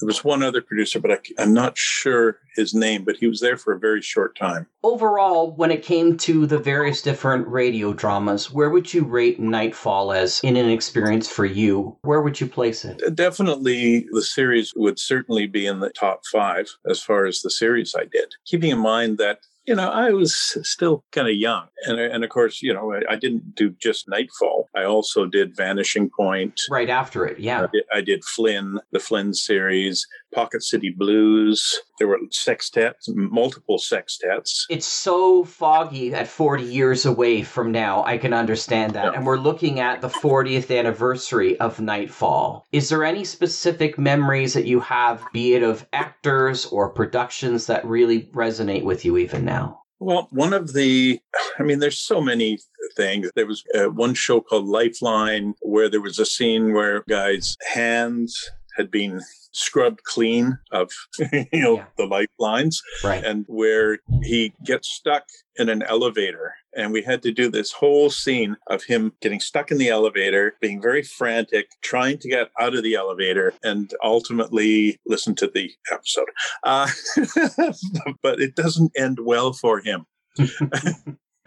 [0.00, 3.40] there was one other producer, but I, am not sure his name, but he was
[3.40, 4.66] there for a very short time.
[4.82, 10.12] Overall, when it came to the various different radio dramas, where would you rate Nightfall
[10.12, 11.96] as in an experience for you?
[12.02, 13.00] Where would you place it?
[13.06, 17.50] Uh, Definitely, the series would certainly be in the top five as far as the
[17.50, 18.34] series I did.
[18.44, 21.66] Keeping in mind that you know, I was still kind of young.
[21.86, 24.68] And, uh, and of course, you know, I, I didn't do just Nightfall.
[24.76, 26.60] I also did Vanishing Point.
[26.70, 27.62] Right after it, yeah.
[27.62, 31.80] I did, I did Flynn, the Flynn series, Pocket City Blues.
[31.98, 34.64] There were sextets, multiple sextets.
[34.68, 38.02] It's so foggy at 40 years away from now.
[38.04, 39.06] I can understand that.
[39.06, 39.12] Yeah.
[39.14, 42.66] And we're looking at the 40th anniversary of Nightfall.
[42.72, 47.84] Is there any specific memories that you have, be it of actors or productions, that
[47.84, 49.82] really resonate with you even now?
[50.00, 51.20] Well, one of the,
[51.60, 52.58] I mean, there's so many
[52.96, 53.30] things.
[53.36, 58.50] There was uh, one show called Lifeline where there was a scene where guy's hands
[58.76, 59.20] had been
[59.52, 60.90] scrubbed clean of,
[61.52, 61.84] you know, Yeah.
[61.98, 63.22] the lifelines Right.
[63.24, 65.24] and where he gets stuck
[65.56, 66.54] in an elevator.
[66.74, 70.54] And we had to do this whole scene of him getting stuck in the elevator,
[70.62, 75.70] being very frantic, trying to get out of the elevator, and ultimately listen to the
[75.92, 76.28] episode.
[76.64, 76.88] Uh,
[78.22, 80.06] but it doesn't end well for him.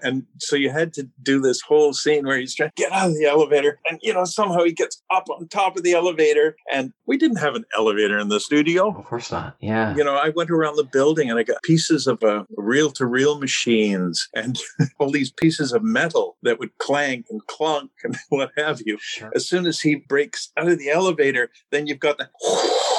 [0.02, 3.10] And so you had to do this whole scene where he's trying to get out
[3.10, 3.80] of the elevator.
[3.90, 6.56] And, you know, somehow he gets up on top of the elevator.
[6.72, 9.56] And we didn't have an elevator in the studio Of course not.
[9.60, 9.96] Yeah.
[9.96, 13.06] you know, I went around the building and I got pieces of uh, reel to
[13.06, 14.60] reel machines and
[15.00, 18.98] all these pieces of metal that would clank and clunk and what have you.
[19.00, 19.32] Sure.
[19.36, 22.30] As soon as he breaks out of the elevator, then you've got the,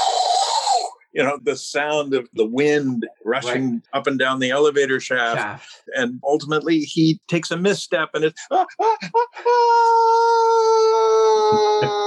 [1.17, 5.39] you know, the sound of the wind rushing up and down the elevator shaft.
[5.39, 5.83] Shaft.
[5.97, 8.47] And ultimately, he takes a misstep and it's.
[8.51, 9.27] "Ah, ah, ah,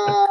[0.08, 0.29] ah,"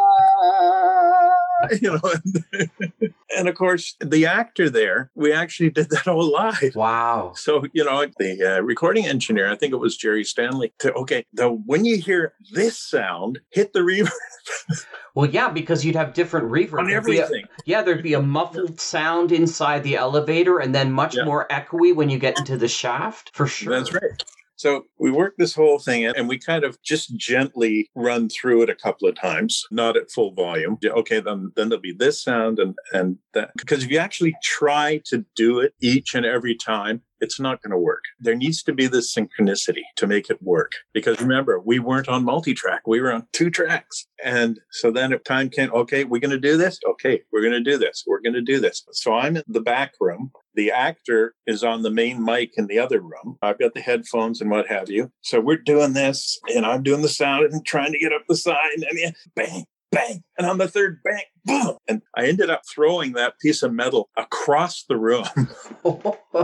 [1.83, 6.75] you know, and, and of course, the actor there, we actually did that all live.
[6.75, 7.33] Wow.
[7.37, 11.25] So, you know, the uh, recording engineer, I think it was Jerry Stanley, to, okay,
[11.33, 14.11] the, when you hear this sound, hit the reverb
[15.15, 16.79] Well, yeah, because you'd have different reverb.
[16.79, 17.47] on There'd a- everything.
[17.65, 21.25] yeah, there'd be a muffled sound inside the elevator and then much Yeah.
[21.25, 23.73] more echoey when you get into the shaft, for sure.
[23.77, 24.25] That's right.
[24.59, 28.63] So we worked this whole thing in, and we kind of just gently run through
[28.63, 30.79] it a couple of times, not at full volume.
[30.85, 35.01] Okay, then then there'll be this sound and and that because if you actually try
[35.07, 38.05] to do it each and every time, it's not going to work.
[38.19, 40.73] There needs to be this synchronicity to make it work.
[40.93, 44.07] Because remember, we weren't on multi-track; we were on two tracks.
[44.23, 46.79] And so then, if time came, okay, we're going to do this.
[46.89, 48.05] Okay, we're going to do this.
[48.07, 48.85] We're going to do this.
[48.93, 52.81] So I'm in the back room the actor is on the main mic in the
[52.81, 53.39] other room.
[53.41, 55.13] I've got the headphones and what have you.
[55.21, 58.35] So we're doing this, and I'm doing the sound and trying to get up the
[58.35, 62.63] sign, and yeah, bang, bang, and on the third bang, boom, and I ended up
[62.69, 65.27] throwing that piece of metal across the room.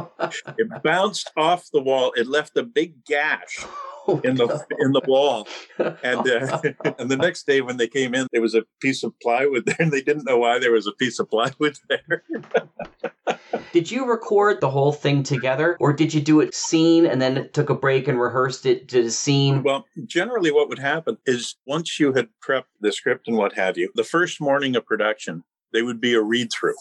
[0.58, 2.12] it bounced off the wall.
[2.16, 3.64] It left a big gash
[4.22, 5.48] in the in the wall.
[5.78, 6.60] And uh,
[6.98, 9.76] and the next day when they came in, there was a piece of plywood there,
[9.78, 12.22] and they didn't know why there was a piece of plywood there.
[13.72, 17.48] Did you record the whole thing together, or did you do it scene and then
[17.52, 19.62] took a break and rehearsed it to the scene?
[19.62, 23.76] Well, generally, what would happen is once you had prepped the script and what have
[23.76, 26.74] you, the first morning of production, they would be a read through.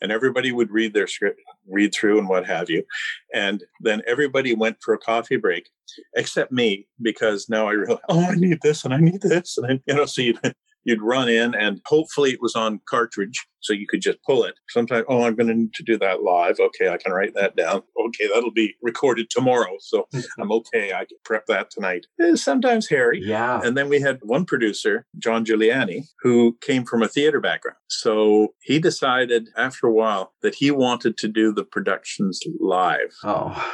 [0.00, 2.84] And everybody would read their script, read through and what have you.
[3.34, 5.68] And then everybody went for a coffee break,
[6.16, 9.58] except me, because now I realize, oh, I need this and I need this.
[9.58, 10.38] And I, you know, so you'd,
[10.84, 14.54] you'd run in and hopefully it was on cartridge so you could just pull it.
[14.70, 16.56] Sometimes, oh, I'm going to need to do that live.
[16.58, 17.82] Okay, I can write that down.
[18.06, 19.76] Okay, that'll be recorded tomorrow.
[19.80, 20.92] So I'm okay.
[20.92, 22.06] I can prep that tonight.
[22.18, 23.20] It's sometimes hairy.
[23.22, 23.60] yeah.
[23.62, 27.76] And then we had one producer, John Juliani, who came from a theater background.
[27.88, 33.12] So he decided after a while that he wanted to do the productions live.
[33.24, 33.70] Oh.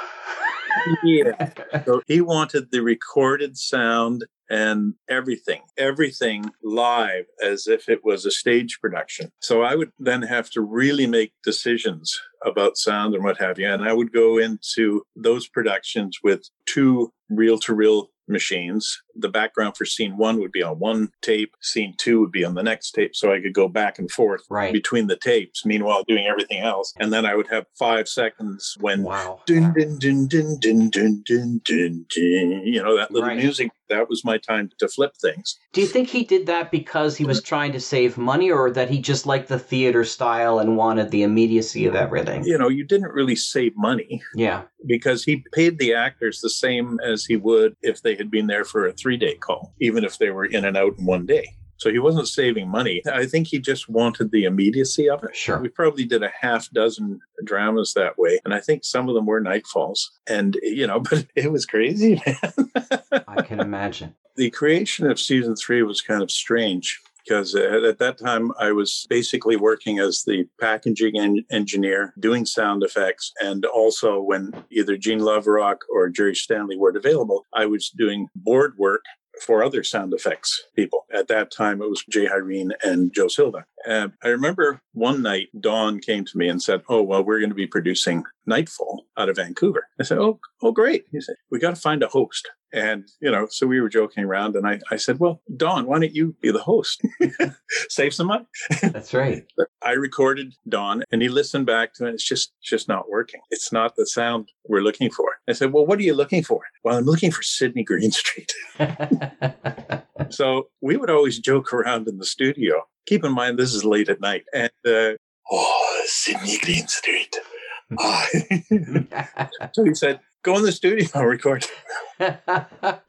[1.05, 1.51] Yeah.
[1.87, 8.31] So he wanted the recorded sound and everything, everything live as if it was a
[8.31, 9.31] stage production.
[9.41, 13.69] So I would then have to really make decisions about sound and what have you.
[13.69, 19.01] And I would go into those productions with two reel to reel machines.
[19.15, 22.55] The background for scene one would be on one tape, scene two would be on
[22.55, 23.15] the next tape.
[23.15, 24.73] So I could go back and forth Right.
[24.73, 26.93] between the tapes, meanwhile doing everything else.
[26.99, 29.43] And then I would have five seconds when Wow.
[29.47, 33.39] dun, dun, dun, dun, dun, dun, dun, dun, dun, you know, that little Right.
[33.39, 33.71] music.
[33.89, 35.59] That was my time to flip things.
[35.73, 38.91] Do you think he did that because he was trying to save money or that
[38.91, 42.45] he just liked the theater style and wanted the immediacy of everything?
[42.45, 44.63] You know, you didn't really save money Yeah.
[44.87, 48.65] because he paid the actors the same as he would if they had been there
[48.65, 51.47] for a three day call, even if they were in and out in one day.
[51.79, 53.03] So he wasn't saving money.
[53.13, 55.37] I think he just wanted the immediacy of it.
[55.37, 55.59] Sure.
[55.59, 58.41] We probably did a half dozen dramas that way.
[58.45, 60.09] And I think some of them were nightfalls.
[60.27, 62.71] And, you know, but it was crazy, man.
[63.29, 64.15] I can imagine.
[64.37, 68.73] the creation of season three was kind of strange because at, at that time I
[68.73, 74.97] was basically working as the packaging en- engineer, doing sound effects, and also when either
[74.97, 79.03] Gene Loverock or Jerry Stanley weren't available, I was doing board work
[79.41, 81.07] for other sound effects people.
[81.13, 83.65] At that time, it was Jay Irene and Joe Silva.
[83.87, 87.51] And I remember one night, Don came to me and said, Oh, well, we're going
[87.51, 89.89] to be producing Nightfall out of Vancouver.
[90.01, 91.05] I said, Oh, oh, great.
[91.13, 92.49] He said, We got to find a host.
[92.73, 95.99] And, you know, so we were joking around and I, I said, Well, Don, why
[95.99, 97.01] don't you be the host?
[97.89, 98.47] Save some money.
[98.83, 99.45] That's right.
[99.83, 102.15] I recorded Don and he listened back to it.
[102.15, 103.41] It's just, it's just not working.
[103.51, 105.27] It's not the sound we're looking for.
[105.49, 106.63] I said, Well, what are you looking for?
[106.85, 108.53] Well, I'm looking for Sydney Greenstreet.
[110.31, 112.83] So we would always joke around in the studio.
[113.07, 114.45] Keep in mind, this is late at night.
[114.53, 115.13] And, uh,
[115.51, 117.37] oh, Sydney Greenstreet.
[117.37, 117.56] Ah.
[119.73, 121.67] so he said, go in the studio and record.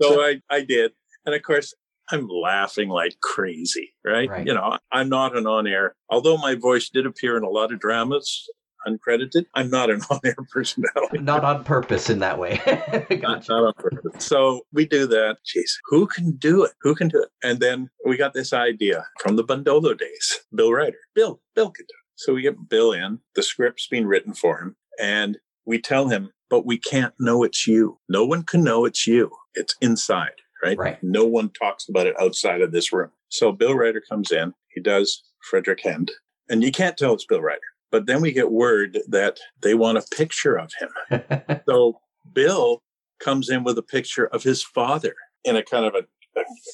[0.01, 0.91] So I, I did.
[1.25, 1.73] And of course,
[2.11, 4.29] I'm laughing like crazy, right?
[4.29, 4.45] Right.
[4.45, 7.71] You know, I'm not an on air, although my voice did appear in a lot
[7.71, 8.49] of dramas
[8.87, 9.45] uncredited.
[9.53, 11.19] I'm not an on air personality.
[11.19, 12.61] Not on purpose in that way.
[12.65, 13.51] Not, gotcha.
[13.51, 14.25] not on purpose.
[14.25, 15.37] So we do that.
[15.45, 16.71] Jeez, who can do it?
[16.81, 17.29] Who can do it?
[17.43, 20.39] And then we got this idea from the Bundolo days.
[20.53, 20.97] Bill Reiter.
[21.13, 22.06] Bill, Bill can do it.
[22.17, 23.19] So we get Bill in.
[23.35, 24.75] The script's being written for him.
[24.99, 27.99] And we tell him, but we can't know it's you.
[28.09, 29.31] No one can know it's you.
[29.53, 30.77] It's inside, right?
[30.77, 30.97] Right.
[31.03, 33.11] No one talks about it outside of this room.
[33.29, 34.53] So Bill Reiter comes in.
[34.73, 36.11] He does Frederick Hand.
[36.49, 37.59] And you can't tell it's Bill Reiter.
[37.91, 41.21] But then we get word that they want a picture of him.
[41.67, 41.99] So
[42.33, 42.81] Bill
[43.19, 46.16] comes in with a picture of his father in a kind of a, a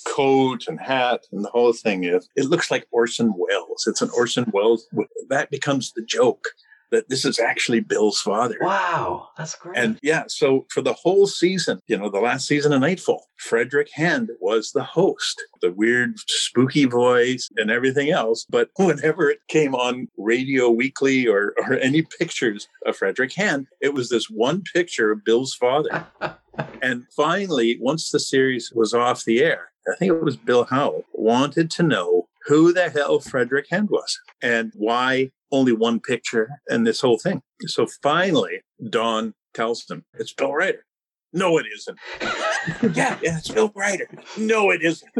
[0.05, 3.85] coat and hat, and the whole thing is it looks like Orson Welles.
[3.87, 4.87] It's an Orson Welles.
[5.29, 6.47] That becomes the joke
[6.93, 8.55] that this is actually Bill's father.
[8.61, 9.29] wow.
[9.37, 9.77] That's great.
[9.77, 13.89] And yeah, so for the whole season, you know, the last season of Nightfall, Frederick
[13.93, 18.45] Hand was the host, the weird, spooky voice and everything else.
[18.47, 23.93] But whenever it came on Radio Weekly or, or any pictures of Frederick Hand, it
[23.93, 26.05] was this one picture of Bill's father.
[26.81, 31.03] and finally, once the series was off the air, I think it was Bill Howell,
[31.13, 36.85] wanted to know who the hell Frederick Hand was and why only one picture and
[36.85, 37.41] this whole thing.
[37.65, 40.85] So finally, Don tells him, It's Bill Reiter.
[41.31, 41.97] No, it isn't.
[42.95, 44.07] yeah, yeah, it's Bill Reiter.
[44.37, 45.11] No, it isn't.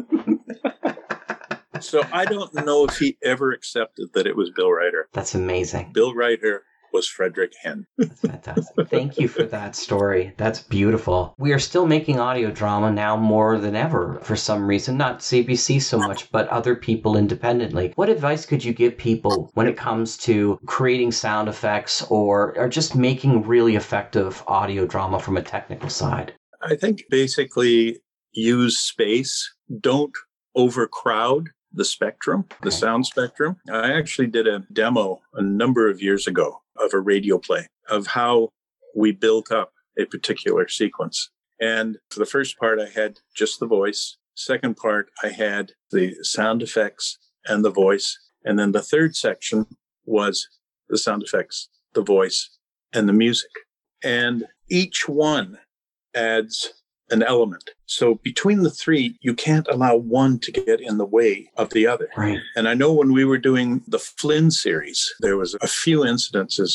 [1.80, 5.08] so I don't know if he ever accepted that it was Bill Reiter.
[5.14, 5.92] That's amazing.
[5.94, 6.64] Bill Reiter
[6.94, 7.86] was Frederick Hand.
[7.98, 8.90] That's fantastic.
[8.90, 10.34] Thank you for that story.
[10.38, 11.34] That's beautiful.
[11.38, 15.82] We are still making audio drama now more than ever for some reason, not CBC
[15.82, 17.92] so much, but other people independently.
[17.96, 22.70] What advice could you give people when it comes to creating sound effects or, or
[22.70, 26.34] just making really effective audio drama from a technical side?
[26.62, 28.00] I think basically
[28.32, 29.54] use space.
[29.80, 30.14] Don't
[30.56, 33.58] overcrowd the spectrum, the sound spectrum.
[33.72, 38.08] I actually did a demo a number of years ago of a radio play of
[38.08, 38.50] how
[38.96, 41.30] we built up a particular sequence.
[41.60, 44.18] And for the first part, I had just the voice.
[44.36, 48.18] Second part, I had the sound effects and the voice.
[48.44, 49.66] And then the third section
[50.06, 50.48] was
[50.90, 52.58] the sound effects, the voice,
[52.94, 53.52] and the music.
[54.04, 55.60] And each one
[56.16, 56.83] adds
[57.14, 57.70] an element.
[57.86, 61.86] So between the three, you can't allow one to get in the way of the
[61.88, 62.10] other.
[62.18, 62.40] Right.
[62.56, 66.74] And I know when we were doing the Flynn series, there was a few incidences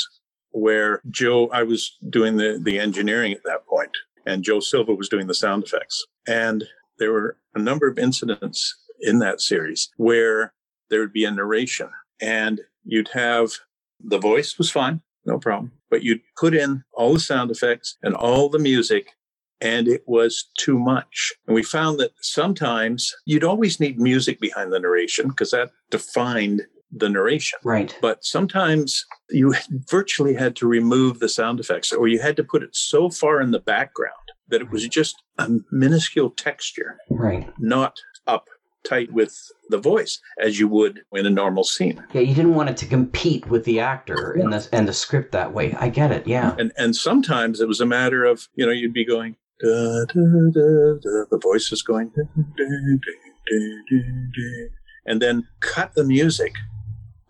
[0.53, 3.91] where Joe, I was doing the, the engineering at that point,
[4.24, 6.07] and Joe Silva was doing the sound effects.
[6.26, 6.64] And
[6.99, 10.55] there were a number of incidents in that series where
[10.89, 13.51] there would be a narration and you'd have
[14.01, 18.14] the voice was fine, no problem, but you'd put in all the sound effects and
[18.14, 19.14] all the music
[19.61, 21.33] and it was too much.
[21.47, 26.63] And we found that sometimes you'd always need music behind the narration because that defined
[26.91, 27.59] the narration.
[27.65, 27.95] Right.
[28.01, 29.55] But sometimes you
[29.91, 33.41] virtually had to remove the sound effects or you had to put it so far
[33.41, 34.15] in the background
[34.49, 37.53] that it was just a minuscule texture, Right.
[37.59, 37.97] not
[38.27, 38.47] up
[38.89, 39.37] tight with
[39.69, 42.03] the voice as you would in a normal scene.
[42.15, 45.33] Yeah, you didn't want it to compete with the actor and the and the script
[45.33, 45.75] that way.
[45.75, 46.27] I get it.
[46.27, 46.55] Yeah.
[46.59, 50.51] And and sometimes it was a matter of, you know, you'd be going da, da,
[50.55, 52.13] da, the voice is going.
[55.07, 56.55] And then cut the music,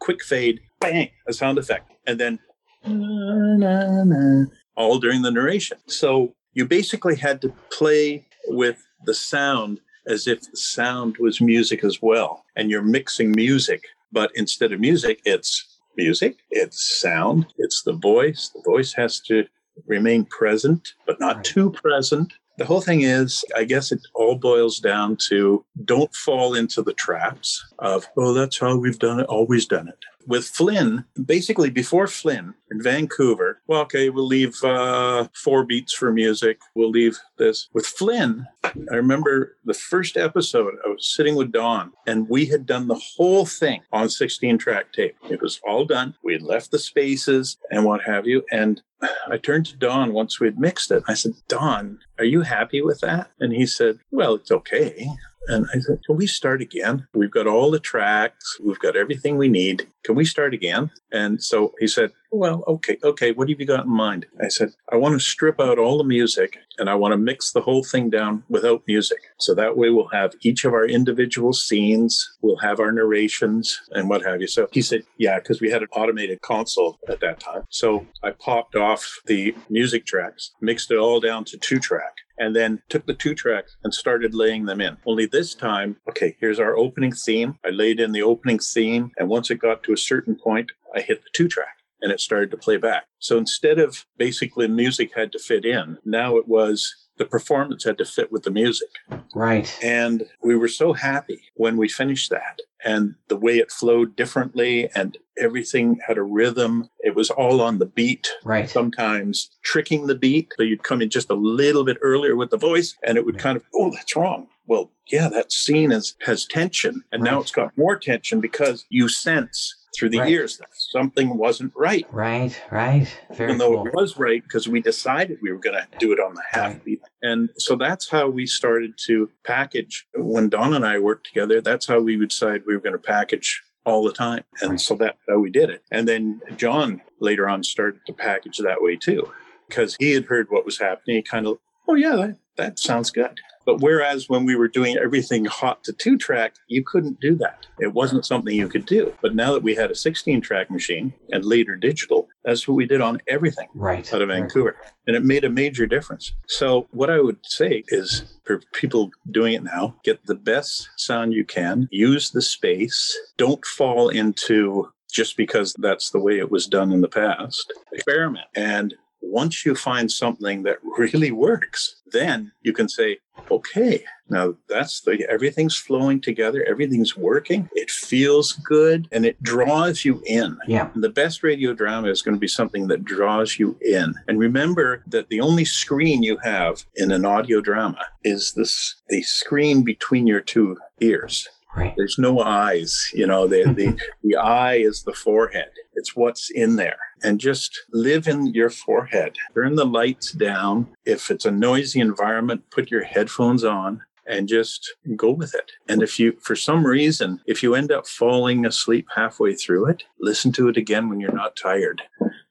[0.00, 2.38] quick fade, bang, a sound effect, and then
[2.84, 5.78] na, na, all during the narration.
[5.86, 11.84] So you basically had to play with the sound as if the sound was music
[11.84, 12.44] as well.
[12.56, 18.50] And you're mixing music, but instead of music, it's music, it's sound, it's the voice.
[18.54, 19.44] The voice has to
[19.86, 21.44] remain present, but not Right.
[21.44, 22.32] too present.
[22.56, 26.92] The whole thing is, I guess it all boils down to don't fall into the
[26.94, 29.98] traps of, oh, that's how we've done it, always done it.
[30.26, 36.12] With Flynn, basically before Flynn in Vancouver, well, okay, we'll leave uh, four beats for
[36.12, 36.58] music.
[36.74, 37.68] We'll leave this.
[37.72, 42.66] With Flynn, I remember the first episode, I was sitting with Don, and we had
[42.66, 45.16] done the whole thing on 16 track tape.
[45.30, 46.14] It was all done.
[46.22, 48.44] We had left the spaces and what have you.
[48.50, 48.82] And
[49.30, 51.04] I turned to Don once we had mixed it.
[51.08, 53.30] I said, Don, are you happy with that?
[53.40, 55.08] And he said, Well, it's okay.
[55.48, 57.06] And I said, Can we start again?
[57.14, 59.86] We've got all the tracks, we've got everything we need.
[60.04, 60.90] Can we start again?
[61.12, 64.26] And so he said, Well, okay, okay, what have you got in mind?
[64.42, 67.52] I said, I want to strip out all the music and I want to mix
[67.52, 69.18] the whole thing down without music.
[69.38, 74.10] So that way we'll have each of our individual scenes, we'll have our narrations and
[74.10, 74.46] what have you.
[74.46, 77.62] So he said, Yeah, because we had an automated console at that time.
[77.70, 82.54] So I popped off the music tracks, mixed it all down to two track and
[82.54, 84.96] then took the two tracks and started laying them in.
[85.06, 87.58] Only this time, okay, here's our opening theme.
[87.64, 91.00] I laid in the opening theme, and once it got to a certain point, I
[91.00, 93.04] hit the two track and it started to play back.
[93.18, 97.98] So instead of basically music had to fit in, now it was the performance had
[97.98, 98.88] to fit with the music.
[99.34, 99.76] Right.
[99.82, 104.88] And we were so happy when we finished that and the way it flowed differently
[104.94, 106.88] and everything had a rhythm.
[107.00, 108.70] It was all on the beat Right.
[108.70, 110.52] sometimes tricking the beat.
[110.56, 113.38] So you'd come in just a little bit earlier with the voice and it would
[113.38, 114.46] kind of, oh, that's wrong.
[114.66, 117.02] Well, yeah, that scene is, has tension.
[117.10, 120.30] And now it's got more tension because you sense through the Right.
[120.32, 122.06] ears that something wasn't right.
[122.12, 122.60] Right.
[122.70, 123.06] Right.
[123.32, 123.86] Very Even though cool.
[123.88, 126.72] it was right because we decided we were going to do it on the half
[126.74, 126.84] Right.
[126.84, 127.00] beat.
[127.22, 130.06] And so that's how we started to package.
[130.14, 132.98] When Don and I worked together, that's how we would decide we were going to
[132.98, 134.44] package all the time.
[134.60, 134.80] And Right.
[134.80, 135.82] so that's how we did it.
[135.90, 139.32] And then John later on started to package that way too,
[139.68, 141.16] because he had heard what was happening.
[141.16, 141.58] He kind of,
[141.88, 143.40] oh, yeah, that, that sounds good.
[143.68, 147.66] But whereas when we were doing everything hot to two track, you couldn't do that.
[147.78, 149.12] It wasn't something you could do.
[149.20, 152.86] But now that we had a 16 track machine and later digital, that's what we
[152.86, 154.10] did on everything Right.
[154.14, 154.74] out of Vancouver.
[155.06, 156.32] And it made a major difference.
[156.46, 161.34] So, what I would say is for people doing it now, get the best sound
[161.34, 166.66] you can, use the space, don't fall into just because that's the way it was
[166.66, 167.70] done in the past.
[167.92, 168.46] Experiment.
[168.54, 173.18] And once you find something that really works, then you can say,
[173.50, 180.04] okay, now that's the everything's flowing together, everything's working, it feels good, and it draws
[180.04, 180.58] you in.
[180.66, 180.90] Yeah.
[180.94, 184.14] The best radio drama is going to be something that draws you in.
[184.26, 189.22] And remember that the only screen you have in an audio drama is this the
[189.22, 191.48] screen between your two ears.
[191.76, 191.94] Right.
[191.96, 195.70] There's no eyes, you know, the the, the eye is the forehead.
[195.94, 196.98] It's what's in there.
[197.22, 199.36] And just live in your forehead.
[199.54, 200.88] Turn the lights down.
[201.04, 205.72] If it's a noisy environment, put your headphones on and just go with it.
[205.88, 210.04] And if you, for some reason, if you end up falling asleep halfway through it,
[210.20, 212.02] listen to it again when you're not tired.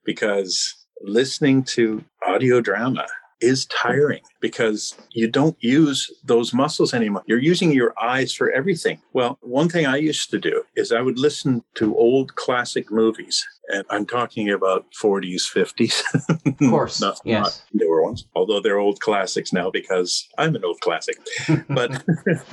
[0.04, 3.06] Because listening to audio drama
[3.40, 7.24] is tiring because you don't use those muscles anymore.
[7.28, 9.02] You're using your eyes for everything.
[9.14, 13.46] Well, one thing I used to do is I would listen to old classic movies.
[13.70, 16.04] And I'm talking about 40s, 50s.
[16.46, 17.02] Of course.
[17.02, 17.44] not, yes.
[17.44, 21.18] not newer ones, although they're old classics now because I'm an old classic.
[21.70, 22.04] But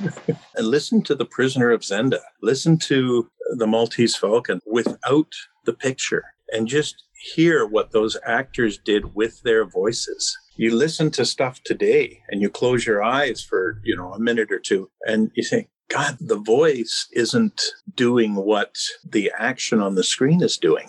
[0.55, 5.31] and listen to The Prisoner of Zenda, listen to The Maltese Falcon without
[5.65, 10.37] the picture and just hear what those actors did with their voices.
[10.57, 14.51] You listen to stuff today and you close your eyes for, you know, a minute
[14.51, 17.61] or two and you think, God, the voice isn't
[17.95, 18.75] doing what
[19.07, 20.87] the action on the screen is doing.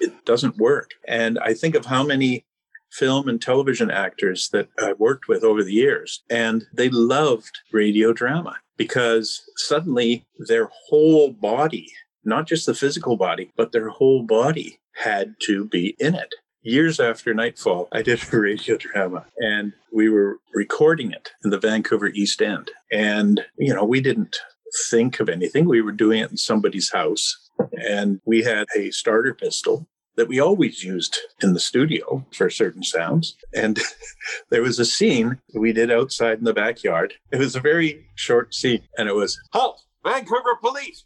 [0.00, 0.90] It doesn't work.
[1.06, 2.46] And I think of how many
[2.92, 8.12] film and television actors that I worked with over the years, and they loved radio
[8.12, 11.90] drama because suddenly their whole body,
[12.24, 16.34] not just the physical body, but their whole body had to be in it.
[16.64, 21.58] Years after Nightfall, I did a radio drama and we were recording it in the
[21.58, 22.70] Vancouver East End.
[22.92, 24.36] And, you know, we didn't
[24.88, 25.68] think of anything.
[25.68, 30.38] We were doing it in somebody's house and we had a starter pistol that we
[30.38, 33.36] always used in the studio for certain sounds.
[33.52, 33.80] And
[34.50, 37.14] there was a scene we did outside in the backyard.
[37.32, 41.04] It was a very short scene, and it was halt, Vancouver police.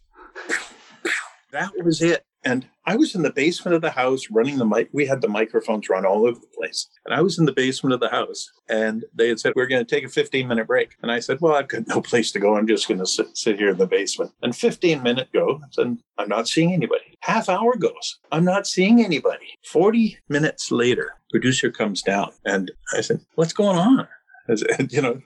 [1.53, 2.25] that was it.
[2.47, 4.89] And I was in the basement of the house running the mic.
[4.93, 6.89] We had the microphones run all over the place.
[7.05, 9.85] And I was in the basement of the house and they had said, We're going
[9.85, 10.95] to take a 15 minute break.
[11.03, 12.57] And I said, Well, I've got no place to go.
[12.57, 14.31] I'm just going to sit, sit here in the basement.
[14.43, 17.19] And 15 minute goes and I'm not seeing anybody.
[17.23, 18.21] Half hour goes.
[18.31, 19.59] I'm not seeing anybody.
[19.65, 24.07] 40 minutes later, producer comes down and I said, What's going on?
[24.55, 25.21] Said, you know,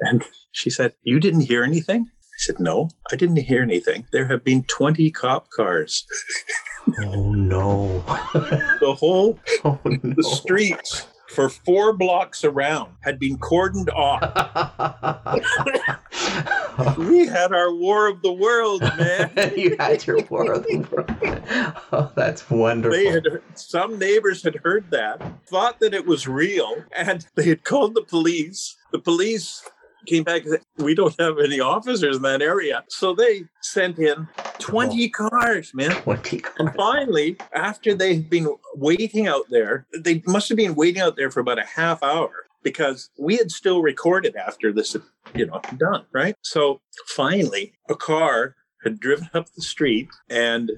[0.00, 2.10] and she said, You didn't hear anything?
[2.42, 4.04] Said, No, I didn't hear anything.
[4.10, 6.04] There have been 20 cop cars.
[7.04, 8.00] oh, no.
[8.80, 9.96] the whole, oh, no.
[10.02, 14.20] the streets for four blocks around had been cordoned off.
[16.98, 19.30] we had our war of the world, man.
[19.56, 21.78] you had your war of the world.
[21.92, 22.98] Oh, that's wonderful.
[22.98, 27.62] They had some neighbors had heard that, thought that it was real, and they had
[27.62, 28.76] called the police.
[28.90, 29.62] The police
[30.06, 32.84] came back and said, We don't have any officers in that area.
[32.88, 34.28] So they sent in
[34.58, 35.28] 20 oh.
[35.28, 35.90] cars, man.
[35.90, 36.54] 20 cars.
[36.58, 41.30] And finally, after they've been waiting out there, they must have been waiting out there
[41.30, 42.30] for about a half hour
[42.62, 44.96] because we had still recorded after this,
[45.34, 46.36] you know, done, right?
[46.42, 50.70] So finally, a car had driven up the street and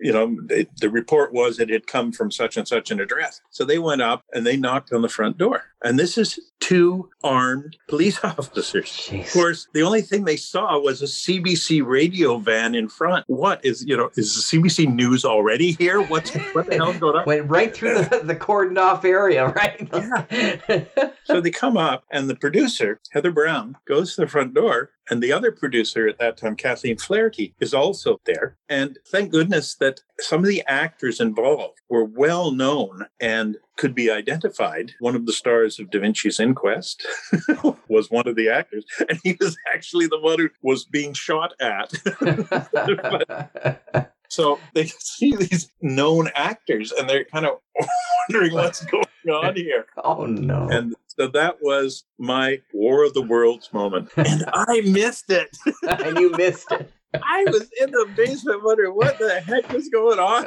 [0.00, 3.40] you know, they, the report was it had come from such and such an address.
[3.50, 5.64] So they went up and they knocked on the front door.
[5.82, 8.86] And this is two armed police officers.
[8.86, 9.26] Jeez.
[9.26, 13.24] Of course, the only thing they saw was a CBC radio van in front.
[13.28, 16.00] What is, you know, is the CBC News already here?
[16.00, 17.24] What's what the hell's going on?
[17.26, 19.88] Went right through the, the cordoned off area, right?
[19.92, 20.84] yeah.
[21.24, 25.22] so they come up, and the producer, Heather Brown, goes to the front door and
[25.22, 28.56] the other producer at that time, Kathleen Flaherty, is also there.
[28.68, 34.10] And thank goodness that some of the actors involved were well known and could be
[34.10, 34.92] identified.
[35.00, 37.06] One of the stars of Da Vinci's Inquest
[37.88, 41.52] was one of the actors, and he was actually the one who was being shot
[41.60, 41.92] at.
[42.20, 47.58] but, so they see these known actors and they're kind of
[48.28, 49.86] wondering what's going on here.
[50.02, 50.68] Oh no.
[50.70, 54.10] And so that was my War of the Worlds moment.
[54.16, 55.56] And I missed it.
[55.82, 56.90] and you missed it.
[57.22, 60.42] I was in the basement wondering what the heck was going on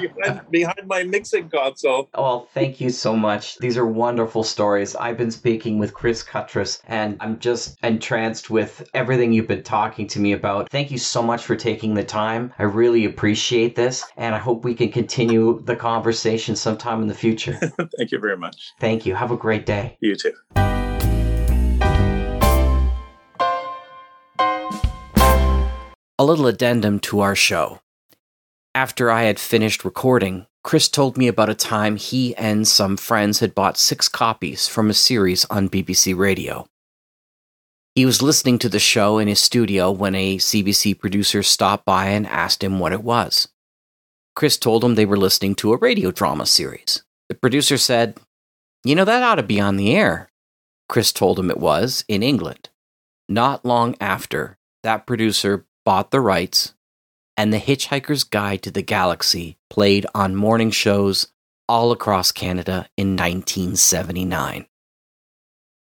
[0.00, 2.08] behind, behind, my mixing console.
[2.16, 3.58] Well, thank you so much.
[3.58, 4.96] These are wonderful stories.
[4.96, 10.06] I've been speaking with Chris Cutress, and I'm just entranced with everything you've been talking
[10.08, 10.70] to me about.
[10.70, 12.52] Thank you so much for taking the time.
[12.58, 17.14] I really appreciate this, and I hope we can continue the conversation sometime in the
[17.14, 17.54] future.
[17.98, 18.72] thank you very much.
[18.78, 19.14] Thank you.
[19.14, 19.96] Have a great day.
[20.00, 20.69] You too.
[26.20, 27.80] A little addendum to our show.
[28.74, 33.40] After I had finished recording, Chris told me about a time he and some friends
[33.40, 36.68] had bought six copies from a series on BBC Radio.
[37.94, 42.08] He was listening to the show in his studio when a CBC producer stopped by
[42.08, 43.48] and asked him what it was.
[44.36, 47.02] Chris told him they were listening to a radio drama series.
[47.30, 48.18] The producer said,
[48.84, 50.28] You know, that ought to be on the air.
[50.86, 52.68] Chris told him it was in England.
[53.26, 56.74] Not long after, that producer bought the rights,
[57.36, 61.28] and The Hitchhiker's Guide to the Galaxy played on morning shows
[61.68, 64.66] all across Canada in 1979.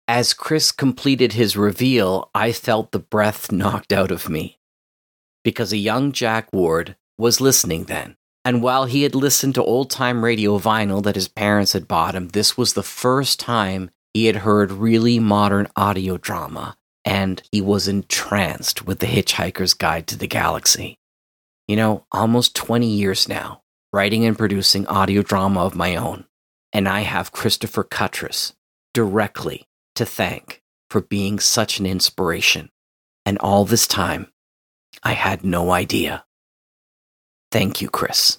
[0.09, 4.59] As Chris completed his reveal, I felt the breath knocked out of me.
[5.45, 8.16] Because a young Jack Ward was listening then.
[8.45, 12.14] And while he had listened to old time radio vinyl that his parents had bought
[12.14, 17.61] him, this was the first time he had heard really modern audio drama and he
[17.61, 20.98] was entranced with The Hitchhiker's Guide to the Galaxy.
[21.68, 26.24] You know, almost 20 years now, writing and producing audio drama of my own,
[26.72, 28.55] and I have Christopher Cutress
[28.94, 32.70] directly to thank for being such an inspiration.
[33.24, 34.32] And all this time,
[35.03, 36.24] I had no idea.
[37.50, 38.38] Thank you, Chris.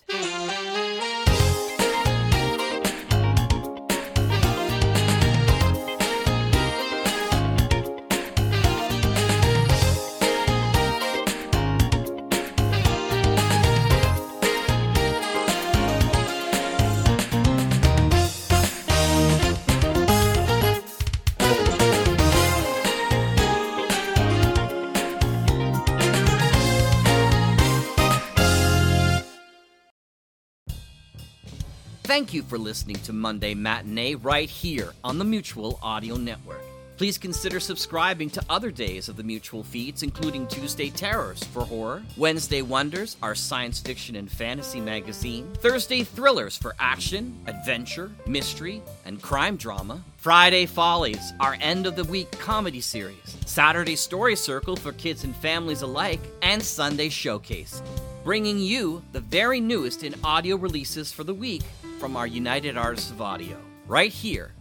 [32.14, 36.62] Thank you for listening to Monday Matinee right here on the Mutual Audio Network.
[36.96, 42.04] Please consider subscribing to other days of the Mutual feeds, including Tuesday Terrors for horror,
[42.16, 49.20] Wednesday Wonders, our science fiction and fantasy magazine, Thursday Thrillers for action, adventure, mystery, and
[49.20, 54.92] crime drama, Friday Follies, our end of the week comedy series, Saturday Story Circle for
[54.94, 57.82] kids and families alike, and Sunday Showcase,
[58.24, 61.64] bringing you the very newest in audio releases for the week
[62.04, 64.52] from our United Artists of Audio, right here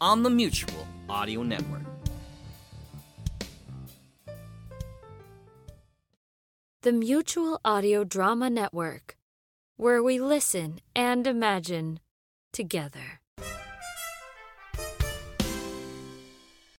[0.00, 1.82] on the Mutual Audio Network.
[6.82, 9.16] The Mutual Audio Drama Network,
[9.76, 11.98] where we listen and imagine
[12.52, 13.21] together.